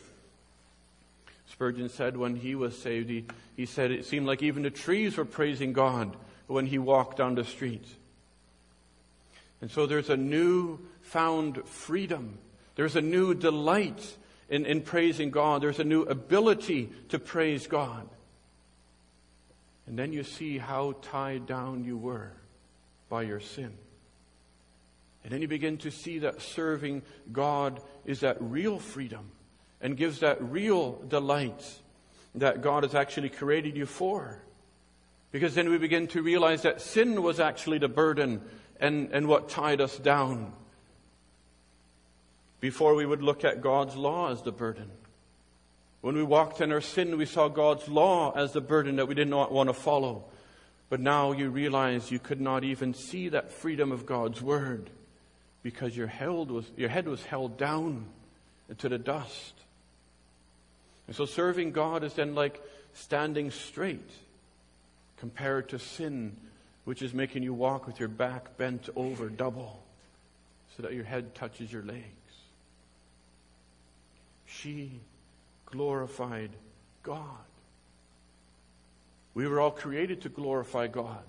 Spurgeon 1.50 1.88
said 1.88 2.16
when 2.16 2.36
he 2.36 2.54
was 2.54 2.76
saved, 2.76 3.08
he, 3.08 3.24
he 3.56 3.64
said 3.64 3.90
it 3.90 4.04
seemed 4.04 4.26
like 4.26 4.42
even 4.42 4.64
the 4.64 4.70
trees 4.70 5.16
were 5.16 5.24
praising 5.24 5.72
God 5.72 6.14
when 6.46 6.66
he 6.66 6.78
walked 6.78 7.16
down 7.16 7.36
the 7.36 7.44
street. 7.44 7.86
And 9.62 9.70
so 9.70 9.86
there's 9.86 10.10
a 10.10 10.16
new 10.16 10.78
found 11.00 11.66
freedom. 11.66 12.38
There's 12.76 12.96
a 12.96 13.00
new 13.00 13.32
delight 13.32 14.16
in, 14.48 14.66
in 14.66 14.82
praising 14.82 15.30
God. 15.30 15.62
There's 15.62 15.80
a 15.80 15.84
new 15.84 16.02
ability 16.02 16.90
to 17.08 17.18
praise 17.18 17.66
God. 17.66 18.08
And 19.86 19.98
then 19.98 20.12
you 20.12 20.22
see 20.22 20.58
how 20.58 20.96
tied 21.02 21.46
down 21.46 21.84
you 21.84 21.96
were 21.96 22.32
by 23.08 23.22
your 23.22 23.40
sin. 23.40 23.72
And 25.22 25.32
then 25.32 25.40
you 25.40 25.48
begin 25.48 25.78
to 25.78 25.90
see 25.90 26.20
that 26.20 26.42
serving 26.42 27.02
God 27.32 27.80
is 28.04 28.20
that 28.20 28.36
real 28.40 28.78
freedom 28.78 29.30
and 29.80 29.96
gives 29.96 30.20
that 30.20 30.42
real 30.42 31.02
delight 31.08 31.80
that 32.34 32.62
God 32.62 32.82
has 32.82 32.94
actually 32.94 33.30
created 33.30 33.76
you 33.76 33.86
for. 33.86 34.42
Because 35.32 35.54
then 35.54 35.70
we 35.70 35.78
begin 35.78 36.06
to 36.08 36.22
realize 36.22 36.62
that 36.62 36.80
sin 36.80 37.22
was 37.22 37.40
actually 37.40 37.78
the 37.78 37.88
burden 37.88 38.40
and, 38.80 39.10
and 39.12 39.26
what 39.26 39.48
tied 39.48 39.80
us 39.80 39.96
down. 39.98 40.52
Before 42.64 42.94
we 42.94 43.04
would 43.04 43.20
look 43.20 43.44
at 43.44 43.60
God's 43.60 43.94
law 43.94 44.32
as 44.32 44.40
the 44.40 44.50
burden. 44.50 44.90
When 46.00 46.16
we 46.16 46.22
walked 46.22 46.62
in 46.62 46.72
our 46.72 46.80
sin, 46.80 47.18
we 47.18 47.26
saw 47.26 47.48
God's 47.48 47.86
law 47.88 48.32
as 48.34 48.54
the 48.54 48.62
burden 48.62 48.96
that 48.96 49.06
we 49.06 49.14
did 49.14 49.28
not 49.28 49.52
want 49.52 49.68
to 49.68 49.74
follow. 49.74 50.24
But 50.88 50.98
now 50.98 51.32
you 51.32 51.50
realize 51.50 52.10
you 52.10 52.18
could 52.18 52.40
not 52.40 52.64
even 52.64 52.94
see 52.94 53.28
that 53.28 53.52
freedom 53.52 53.92
of 53.92 54.06
God's 54.06 54.40
word 54.40 54.88
because 55.62 55.94
your, 55.94 56.10
was, 56.18 56.64
your 56.74 56.88
head 56.88 57.06
was 57.06 57.22
held 57.22 57.58
down 57.58 58.06
into 58.70 58.88
the 58.88 58.96
dust. 58.96 59.52
And 61.06 61.14
so 61.14 61.26
serving 61.26 61.72
God 61.72 62.02
is 62.02 62.14
then 62.14 62.34
like 62.34 62.62
standing 62.94 63.50
straight 63.50 64.10
compared 65.18 65.68
to 65.68 65.78
sin, 65.78 66.34
which 66.86 67.02
is 67.02 67.12
making 67.12 67.42
you 67.42 67.52
walk 67.52 67.86
with 67.86 68.00
your 68.00 68.08
back 68.08 68.56
bent 68.56 68.88
over 68.96 69.28
double 69.28 69.84
so 70.78 70.82
that 70.82 70.94
your 70.94 71.04
head 71.04 71.34
touches 71.34 71.70
your 71.70 71.82
legs. 71.82 72.23
She 74.60 75.00
glorified 75.66 76.50
God. 77.02 77.20
We 79.34 79.48
were 79.48 79.60
all 79.60 79.70
created 79.70 80.22
to 80.22 80.28
glorify 80.28 80.86
God. 80.86 81.24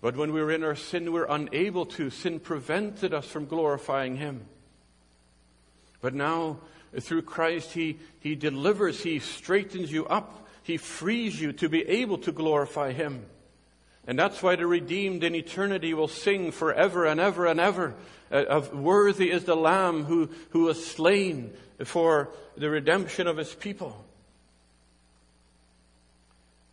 But 0.00 0.16
when 0.16 0.32
we 0.32 0.40
were 0.40 0.52
in 0.52 0.64
our 0.64 0.76
sin, 0.76 1.04
we 1.04 1.10
were 1.10 1.26
unable 1.28 1.86
to. 1.86 2.10
Sin 2.10 2.40
prevented 2.40 3.12
us 3.12 3.26
from 3.26 3.46
glorifying 3.46 4.16
Him. 4.16 4.46
But 6.00 6.14
now, 6.14 6.58
through 7.00 7.22
Christ, 7.22 7.72
He, 7.72 7.98
he 8.20 8.34
delivers, 8.34 9.02
He 9.02 9.18
straightens 9.18 9.92
you 9.92 10.06
up, 10.06 10.48
He 10.62 10.76
frees 10.76 11.40
you 11.40 11.52
to 11.54 11.68
be 11.68 11.82
able 11.88 12.18
to 12.18 12.32
glorify 12.32 12.92
Him. 12.92 13.26
And 14.06 14.18
that's 14.18 14.42
why 14.42 14.56
the 14.56 14.66
redeemed 14.66 15.22
in 15.22 15.34
eternity 15.34 15.94
will 15.94 16.08
sing 16.08 16.50
forever 16.50 17.06
and 17.06 17.20
ever 17.20 17.46
and 17.46 17.60
ever 17.60 17.94
uh, 18.32 18.44
of 18.44 18.74
worthy 18.74 19.30
is 19.30 19.44
the 19.44 19.54
Lamb 19.54 20.04
who, 20.04 20.30
who 20.50 20.64
was 20.64 20.84
slain 20.84 21.52
for 21.84 22.30
the 22.56 22.68
redemption 22.68 23.26
of 23.26 23.36
his 23.36 23.54
people. 23.54 24.04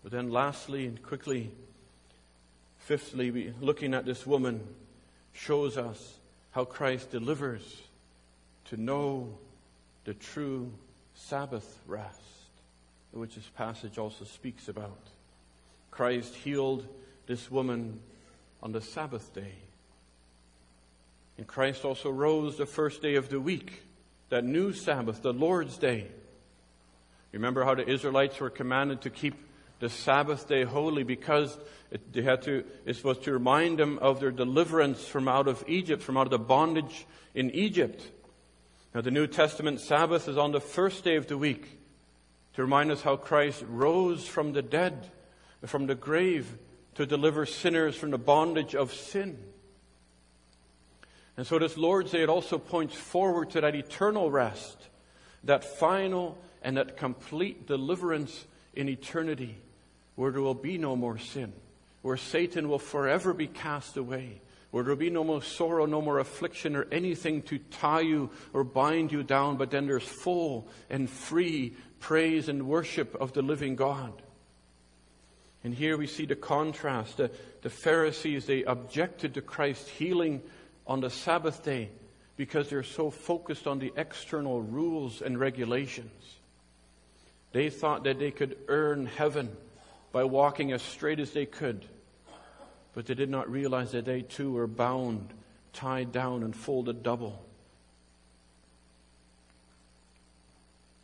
But 0.02 0.12
then 0.12 0.32
lastly 0.32 0.88
and 0.88 1.02
quickly, 1.04 1.52
fifthly, 2.80 3.54
looking 3.62 3.94
at 3.94 4.06
this 4.06 4.26
woman 4.26 4.62
shows 5.34 5.78
us 5.78 6.18
how 6.52 6.66
Christ 6.66 7.12
delivers 7.12 7.82
to 8.66 8.78
know 8.78 9.38
the 10.06 10.14
true 10.14 10.72
Sabbath 11.14 11.78
rest, 11.86 12.20
which 13.12 13.36
this 13.36 13.50
passage 13.56 13.98
also 13.98 14.26
speaks 14.26 14.68
about. 14.68 14.98
Christ 15.92 16.34
healed 16.34 16.88
this 17.30 17.52
woman 17.52 18.00
on 18.64 18.72
the 18.72 18.82
Sabbath 18.82 19.32
day. 19.36 19.54
And 21.38 21.46
Christ 21.46 21.86
also 21.86 22.10
rose 22.10 22.58
the 22.58 22.66
first 22.66 23.04
day 23.04 23.16
of 23.16 23.30
the 23.30 23.40
week 23.40 23.84
that 24.30 24.44
new 24.44 24.74
Sabbath, 24.74 25.22
the 25.22 25.32
Lord's 25.32 25.78
Day. 25.78 26.08
Remember 27.32 27.64
how 27.64 27.76
the 27.76 27.88
Israelites 27.88 28.40
were 28.40 28.50
commanded 28.50 29.02
to 29.02 29.12
keep 29.12 29.36
the 29.80 29.92
Sabbath 29.92 30.48
day 30.48 30.64
holy 30.64 31.04
because 31.04 31.56
it, 31.92 32.12
they 32.12 32.24
had 32.24 32.42
to, 32.42 32.64
it 32.84 33.04
was 33.04 33.20
to 33.20 33.32
remind 33.32 33.78
them 33.78 34.00
of 34.00 34.20
their 34.20 34.32
deliverance 34.32 35.06
from 35.06 35.28
out 35.28 35.48
of 35.48 35.64
Egypt, 35.68 36.02
from 36.02 36.18
out 36.18 36.26
of 36.26 36.32
the 36.32 36.40
bondage 36.40 37.06
in 37.36 37.52
Egypt. 37.52 38.10
Now 38.96 39.02
the 39.02 39.12
New 39.12 39.28
Testament 39.28 39.82
Sabbath 39.82 40.28
is 40.28 40.38
on 40.40 40.52
the 40.52 40.60
first 40.60 41.04
day 41.04 41.16
of 41.16 41.28
the 41.28 41.38
week 41.38 41.78
to 42.56 42.64
remind 42.64 42.90
us 42.90 43.04
how 43.04 43.18
Christ 43.18 43.64
rose 43.70 44.28
from 44.28 44.54
the 44.54 44.64
dead, 44.64 45.12
from 45.68 45.86
the 45.86 45.94
grave, 45.94 46.58
to 47.00 47.06
deliver 47.06 47.46
sinners 47.46 47.96
from 47.96 48.12
the 48.12 48.18
bondage 48.18 48.76
of 48.76 48.94
sin. 48.94 49.38
And 51.38 51.48
so 51.48 51.58
this 51.58 51.78
Lord's 51.78 52.12
Day, 52.12 52.24
it 52.24 52.28
also 52.28 52.58
points 52.58 52.94
forward 52.94 53.52
to 53.52 53.62
that 53.62 53.74
eternal 53.74 54.30
rest, 54.30 54.90
that 55.46 55.64
final 55.64 56.38
and 56.62 56.76
that 56.76 56.98
complete 56.98 57.66
deliverance 57.66 58.46
in 58.74 58.90
eternity, 58.90 59.56
where 60.16 60.30
there 60.30 60.42
will 60.42 60.54
be 60.54 60.78
no 60.78 60.98
more 60.98 61.18
sin, 61.18 61.54
where 62.02 62.18
Satan 62.18 62.68
will 62.68 62.80
forever 62.80 63.34
be 63.34 63.48
cast 63.48 63.96
away, 63.96 64.42
where 64.72 64.84
there 64.84 64.92
will 64.92 65.00
be 65.00 65.10
no 65.10 65.24
more 65.24 65.42
sorrow, 65.42 65.86
no 65.86 66.02
more 66.02 66.20
affliction, 66.20 66.76
or 66.76 66.86
anything 66.92 67.44
to 67.44 67.60
tie 67.60 68.02
you 68.02 68.30
or 68.52 68.66
bind 68.66 69.14
you 69.14 69.24
down, 69.24 69.56
but 69.56 69.72
then 69.72 69.88
there's 69.88 70.04
full 70.04 70.68
and 70.90 71.10
free 71.10 71.78
praise 72.02 72.50
and 72.50 72.68
worship 72.68 73.16
of 73.22 73.32
the 73.32 73.42
living 73.42 73.78
God. 73.78 74.22
And 75.64 75.74
here 75.74 75.98
we 75.98 76.08
see 76.08 76.26
the 76.26 76.36
contrast. 76.36 77.18
The, 77.18 77.32
the 77.62 77.70
Pharisees, 77.70 78.46
they 78.46 78.64
objected 78.64 79.34
to 79.34 79.42
Christ's 79.42 79.90
healing 79.90 80.42
on 80.88 81.02
the 81.02 81.10
Sabbath 81.10 81.64
day 81.64 81.90
because 82.38 82.70
they're 82.70 82.84
so 82.84 83.12
focused 83.12 83.68
on 83.68 83.80
the 83.80 83.92
external 83.98 84.62
rules 84.62 85.22
and 85.22 85.38
regulations. 85.38 86.38
They 87.52 87.70
thought 87.70 88.04
that 88.06 88.20
they 88.20 88.32
could 88.32 88.58
earn 88.68 89.06
heaven 89.06 89.56
by 90.12 90.24
walking 90.24 90.72
as 90.72 90.82
straight 90.82 91.20
as 91.20 91.32
they 91.32 91.46
could, 91.46 91.84
but 92.94 93.06
they 93.06 93.14
did 93.14 93.30
not 93.30 93.52
realize 93.52 93.92
that 93.92 94.06
they 94.06 94.22
too 94.22 94.54
were 94.54 94.68
bound, 94.68 95.34
tied 95.74 96.12
down, 96.12 96.44
and 96.44 96.56
folded 96.56 97.04
double. 97.04 97.44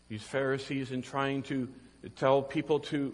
These 0.08 0.24
Pharisees, 0.24 0.92
in 0.92 1.02
trying 1.02 1.44
to 1.44 1.68
tell 2.16 2.42
people 2.42 2.80
to 2.80 3.14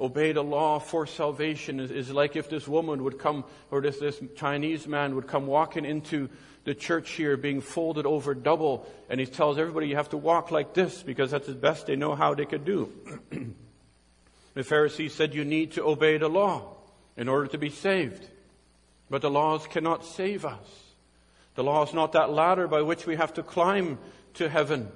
obey 0.00 0.32
the 0.32 0.42
law 0.42 0.78
for 0.78 1.06
salvation 1.06 1.80
is, 1.80 1.90
is, 1.90 2.10
like 2.10 2.36
if 2.36 2.48
this 2.48 2.68
woman 2.68 3.02
would 3.04 3.18
come, 3.18 3.44
or 3.70 3.80
this, 3.80 3.98
this 3.98 4.20
Chinese 4.36 4.86
man 4.86 5.14
would 5.14 5.26
come 5.26 5.46
walking 5.46 5.84
into 5.84 6.28
the 6.64 6.74
church 6.74 7.10
here 7.10 7.36
being 7.36 7.60
folded 7.60 8.06
over 8.06 8.34
double, 8.34 8.86
and 9.08 9.18
he 9.18 9.26
tells 9.26 9.58
everybody 9.58 9.88
you 9.88 9.96
have 9.96 10.10
to 10.10 10.16
walk 10.16 10.50
like 10.50 10.74
this 10.74 11.02
because 11.02 11.30
that's 11.30 11.46
the 11.46 11.54
best 11.54 11.86
they 11.86 11.96
know 11.96 12.14
how 12.14 12.34
they 12.34 12.44
could 12.44 12.64
do. 12.64 12.92
the 14.54 14.64
Pharisees 14.64 15.14
said 15.14 15.34
you 15.34 15.44
need 15.44 15.72
to 15.72 15.84
obey 15.84 16.18
the 16.18 16.28
law 16.28 16.76
in 17.16 17.28
order 17.28 17.48
to 17.48 17.58
be 17.58 17.70
saved. 17.70 18.26
But 19.10 19.22
the 19.22 19.30
laws 19.30 19.66
cannot 19.66 20.04
save 20.04 20.44
us. 20.44 20.66
The 21.54 21.64
law 21.64 21.82
is 21.82 21.94
not 21.94 22.12
that 22.12 22.30
ladder 22.30 22.68
by 22.68 22.82
which 22.82 23.06
we 23.06 23.16
have 23.16 23.34
to 23.34 23.42
climb 23.42 23.98
to 24.34 24.48
heaven. 24.48 24.92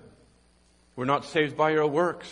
We're 0.95 1.07
not 1.07 1.25
saved 1.25 1.57
by 1.57 1.77
our 1.77 1.87
works, 1.87 2.29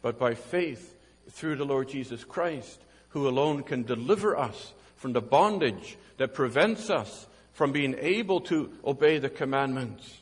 but 0.00 0.18
by 0.18 0.34
faith 0.34 0.95
through 1.30 1.56
the 1.56 1.64
Lord 1.64 1.88
Jesus 1.88 2.24
Christ, 2.24 2.80
who 3.10 3.28
alone 3.28 3.62
can 3.62 3.82
deliver 3.82 4.36
us 4.36 4.72
from 4.96 5.12
the 5.12 5.20
bondage 5.20 5.96
that 6.16 6.34
prevents 6.34 6.90
us 6.90 7.26
from 7.52 7.72
being 7.72 7.96
able 7.98 8.40
to 8.42 8.70
obey 8.84 9.18
the 9.18 9.30
commandments. 9.30 10.18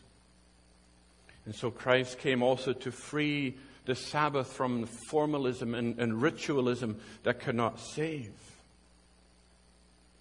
And 1.46 1.54
so 1.54 1.70
Christ 1.70 2.18
came 2.18 2.42
also 2.42 2.72
to 2.72 2.92
free 2.92 3.56
the 3.84 3.94
Sabbath 3.94 4.52
from 4.52 4.86
formalism 5.10 5.74
and, 5.74 5.98
and 5.98 6.22
ritualism 6.22 6.98
that 7.22 7.40
cannot 7.40 7.80
save. 7.80 8.32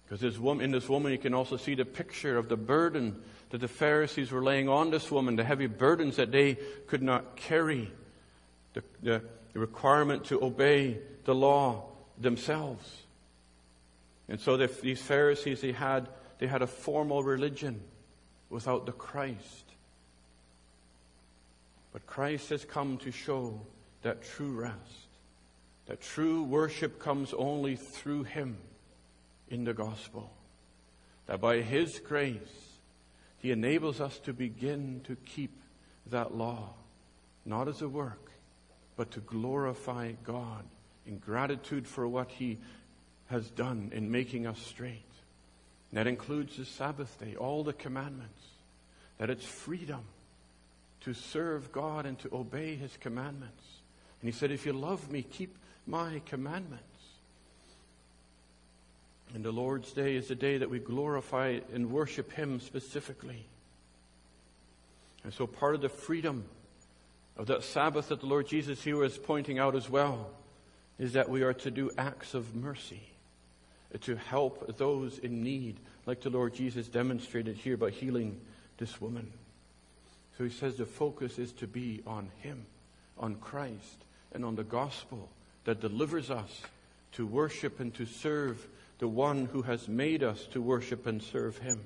Because 0.04 0.20
this 0.20 0.38
woman, 0.38 0.64
in 0.64 0.70
this 0.70 0.88
woman, 0.88 1.12
you 1.12 1.18
can 1.18 1.32
also 1.32 1.56
see 1.56 1.74
the 1.74 1.84
picture 1.84 2.36
of 2.36 2.48
the 2.48 2.56
burden 2.56 3.22
that 3.50 3.60
the 3.60 3.68
Pharisees 3.68 4.30
were 4.30 4.42
laying 4.42 4.68
on 4.68 4.90
this 4.90 5.10
woman, 5.10 5.36
the 5.36 5.44
heavy 5.44 5.66
burdens 5.66 6.16
that 6.16 6.30
they 6.30 6.56
could 6.86 7.02
not 7.02 7.36
carry, 7.36 7.90
the, 8.74 8.82
the, 9.02 9.22
the 9.54 9.60
requirement 9.60 10.24
to 10.24 10.44
obey 10.44 10.98
the 11.24 11.34
law 11.34 11.84
themselves. 12.18 13.02
And 14.28 14.38
so 14.38 14.56
the, 14.56 14.66
these 14.66 15.00
Pharisees, 15.00 15.60
they 15.60 15.72
had, 15.72 16.08
they 16.38 16.46
had 16.46 16.60
a 16.60 16.66
formal 16.66 17.22
religion 17.22 17.80
without 18.50 18.84
the 18.84 18.92
Christ. 18.92 19.64
But 21.92 22.06
Christ 22.06 22.50
has 22.50 22.64
come 22.64 22.98
to 22.98 23.12
show 23.12 23.60
that 24.02 24.24
true 24.24 24.52
rest, 24.52 25.08
that 25.86 26.00
true 26.00 26.42
worship 26.42 26.98
comes 26.98 27.32
only 27.32 27.76
through 27.76 28.24
Him 28.24 28.56
in 29.48 29.64
the 29.64 29.74
gospel. 29.74 30.32
That 31.26 31.40
by 31.40 31.60
His 31.60 32.00
grace, 32.00 32.38
He 33.38 33.52
enables 33.52 34.00
us 34.00 34.18
to 34.20 34.32
begin 34.32 35.02
to 35.04 35.14
keep 35.14 35.60
that 36.10 36.36
law 36.36 36.70
not 37.46 37.68
as 37.68 37.82
a 37.82 37.88
work, 37.88 38.30
but 38.96 39.10
to 39.12 39.20
glorify 39.20 40.12
God 40.24 40.64
in 41.06 41.18
gratitude 41.18 41.86
for 41.86 42.06
what 42.06 42.30
He 42.30 42.58
has 43.26 43.48
done 43.50 43.90
in 43.94 44.10
making 44.10 44.46
us 44.46 44.58
straight. 44.58 45.02
And 45.90 45.98
that 45.98 46.06
includes 46.06 46.56
the 46.56 46.64
Sabbath 46.64 47.18
day, 47.18 47.36
all 47.36 47.64
the 47.64 47.72
commandments, 47.72 48.40
that 49.18 49.30
it's 49.30 49.44
freedom 49.44 50.02
to 51.02 51.14
serve 51.14 51.72
God 51.72 52.06
and 52.06 52.18
to 52.20 52.28
obey 52.32 52.76
His 52.76 52.96
commandments. 52.98 53.62
And 54.20 54.32
He 54.32 54.38
said, 54.38 54.50
If 54.50 54.66
you 54.66 54.72
love 54.72 55.10
me, 55.10 55.22
keep 55.22 55.56
my 55.86 56.22
commandments. 56.26 56.82
And 59.34 59.44
the 59.44 59.52
Lord's 59.52 59.92
Day 59.92 60.14
is 60.14 60.30
a 60.30 60.36
day 60.36 60.58
that 60.58 60.70
we 60.70 60.78
glorify 60.78 61.58
and 61.72 61.90
worship 61.90 62.32
Him 62.32 62.60
specifically. 62.60 63.44
And 65.24 65.32
so 65.32 65.46
part 65.46 65.74
of 65.74 65.80
the 65.80 65.88
freedom 65.88 66.44
of 67.36 67.46
that 67.46 67.64
Sabbath 67.64 68.08
that 68.08 68.20
the 68.20 68.26
Lord 68.26 68.46
Jesus 68.46 68.82
here 68.82 69.02
is 69.04 69.18
pointing 69.18 69.58
out 69.58 69.74
as 69.74 69.90
well 69.90 70.30
is 70.98 71.14
that 71.14 71.28
we 71.28 71.42
are 71.42 71.54
to 71.54 71.70
do 71.70 71.90
acts 71.98 72.34
of 72.34 72.54
mercy, 72.54 73.02
to 74.02 74.16
help 74.16 74.76
those 74.78 75.18
in 75.18 75.42
need, 75.42 75.76
like 76.06 76.20
the 76.20 76.30
Lord 76.30 76.54
Jesus 76.54 76.86
demonstrated 76.86 77.56
here 77.56 77.76
by 77.76 77.90
healing 77.90 78.40
this 78.78 79.00
woman. 79.00 79.32
So 80.38 80.44
he 80.44 80.50
says 80.50 80.76
the 80.76 80.86
focus 80.86 81.38
is 81.38 81.52
to 81.54 81.66
be 81.66 82.02
on 82.06 82.30
Him, 82.40 82.66
on 83.18 83.36
Christ, 83.36 84.04
and 84.32 84.44
on 84.44 84.56
the 84.56 84.64
gospel 84.64 85.28
that 85.64 85.80
delivers 85.80 86.30
us 86.30 86.62
to 87.12 87.26
worship 87.26 87.80
and 87.80 87.94
to 87.94 88.06
serve 88.06 88.66
the 88.98 89.08
one 89.08 89.46
who 89.46 89.62
has 89.62 89.88
made 89.88 90.22
us 90.22 90.46
to 90.52 90.60
worship 90.60 91.06
and 91.06 91.22
serve 91.22 91.58
Him. 91.58 91.80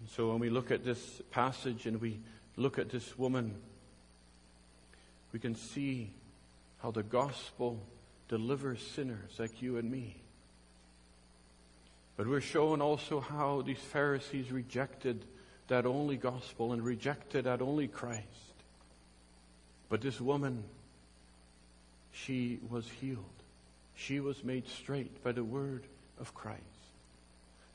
And 0.00 0.08
so 0.10 0.30
when 0.30 0.38
we 0.38 0.50
look 0.50 0.70
at 0.70 0.84
this 0.84 1.22
passage 1.30 1.86
and 1.86 2.00
we 2.00 2.18
look 2.56 2.78
at 2.78 2.88
this 2.88 3.18
woman, 3.18 3.54
we 5.32 5.38
can 5.38 5.54
see 5.54 6.10
how 6.82 6.90
the 6.90 7.02
gospel 7.02 7.80
delivers 8.28 8.80
sinners 8.80 9.38
like 9.38 9.62
you 9.62 9.76
and 9.76 9.90
me. 9.90 10.16
But 12.16 12.26
we're 12.26 12.40
shown 12.40 12.80
also 12.80 13.20
how 13.20 13.62
these 13.62 13.78
Pharisees 13.78 14.50
rejected 14.50 15.24
that 15.68 15.84
only 15.84 16.16
gospel 16.16 16.72
and 16.72 16.82
rejected 16.82 17.44
that 17.44 17.60
only 17.60 17.88
Christ. 17.88 18.24
But 19.88 20.00
this 20.00 20.20
woman, 20.20 20.64
she 22.12 22.58
was 22.70 22.88
healed. 23.00 23.24
She 23.94 24.20
was 24.20 24.42
made 24.42 24.66
straight 24.68 25.22
by 25.22 25.32
the 25.32 25.44
word 25.44 25.84
of 26.18 26.34
Christ. 26.34 26.62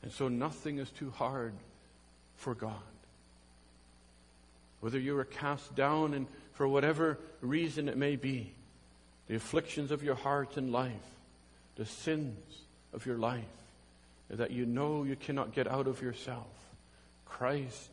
And 0.02 0.10
so 0.10 0.28
nothing 0.28 0.78
is 0.78 0.90
too 0.90 1.10
hard 1.10 1.54
for 2.36 2.54
God. 2.54 2.72
Whether 4.82 4.98
you 4.98 5.16
are 5.18 5.24
cast 5.24 5.76
down 5.76 6.12
and 6.12 6.26
for 6.54 6.66
whatever 6.66 7.16
reason 7.40 7.88
it 7.88 7.96
may 7.96 8.16
be, 8.16 8.52
the 9.28 9.36
afflictions 9.36 9.92
of 9.92 10.02
your 10.02 10.16
heart 10.16 10.56
and 10.56 10.72
life, 10.72 10.90
the 11.76 11.86
sins 11.86 12.36
of 12.92 13.06
your 13.06 13.16
life, 13.16 13.44
that 14.28 14.50
you 14.50 14.66
know 14.66 15.04
you 15.04 15.14
cannot 15.14 15.54
get 15.54 15.68
out 15.68 15.86
of 15.86 16.02
yourself, 16.02 16.48
Christ 17.24 17.90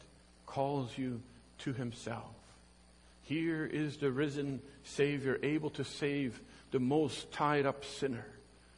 calls 0.48 0.98
you 0.98 1.22
to 1.60 1.74
himself. 1.74 2.34
Here 3.22 3.68
is 3.68 3.98
the 3.98 4.10
risen 4.10 4.60
Savior 4.84 5.38
able 5.44 5.70
to 5.72 5.84
save 5.84 6.42
the 6.72 6.80
most 6.80 7.32
tied 7.32 7.68
up 7.68 7.86
sinner, 7.86 8.26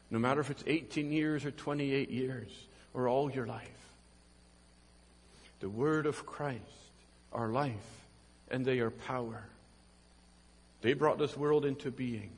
no 0.10 0.20
matter 0.20 0.42
if 0.42 0.50
it's 0.50 0.66
18 0.68 1.14
years 1.14 1.46
or 1.46 1.52
28 1.52 2.10
years 2.10 2.50
or 2.94 3.08
all 3.08 3.32
your 3.32 3.48
life. 3.48 3.70
The 5.62 5.70
Word 5.70 6.06
of 6.06 6.26
Christ 6.26 6.60
our 7.32 7.48
life 7.48 8.01
and 8.52 8.66
they 8.66 8.80
are 8.80 8.92
power. 8.92 9.44
They 10.82 10.94
brought 10.94 11.18
this 11.18 11.36
world 11.36 11.66
into 11.66 11.90
being 11.90 12.30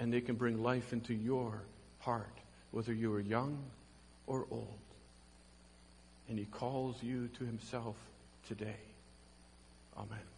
and 0.00 0.12
they 0.12 0.20
can 0.20 0.34
bring 0.34 0.62
life 0.62 0.92
into 0.92 1.14
your 1.14 1.60
heart, 2.00 2.36
whether 2.72 2.92
you 2.92 3.14
are 3.14 3.20
young 3.20 3.56
or 4.26 4.46
old. 4.50 4.78
And 6.28 6.38
He 6.38 6.46
calls 6.46 7.02
you 7.02 7.28
to 7.38 7.44
Himself 7.44 7.96
today. 8.48 8.76
Amen. 9.96 10.33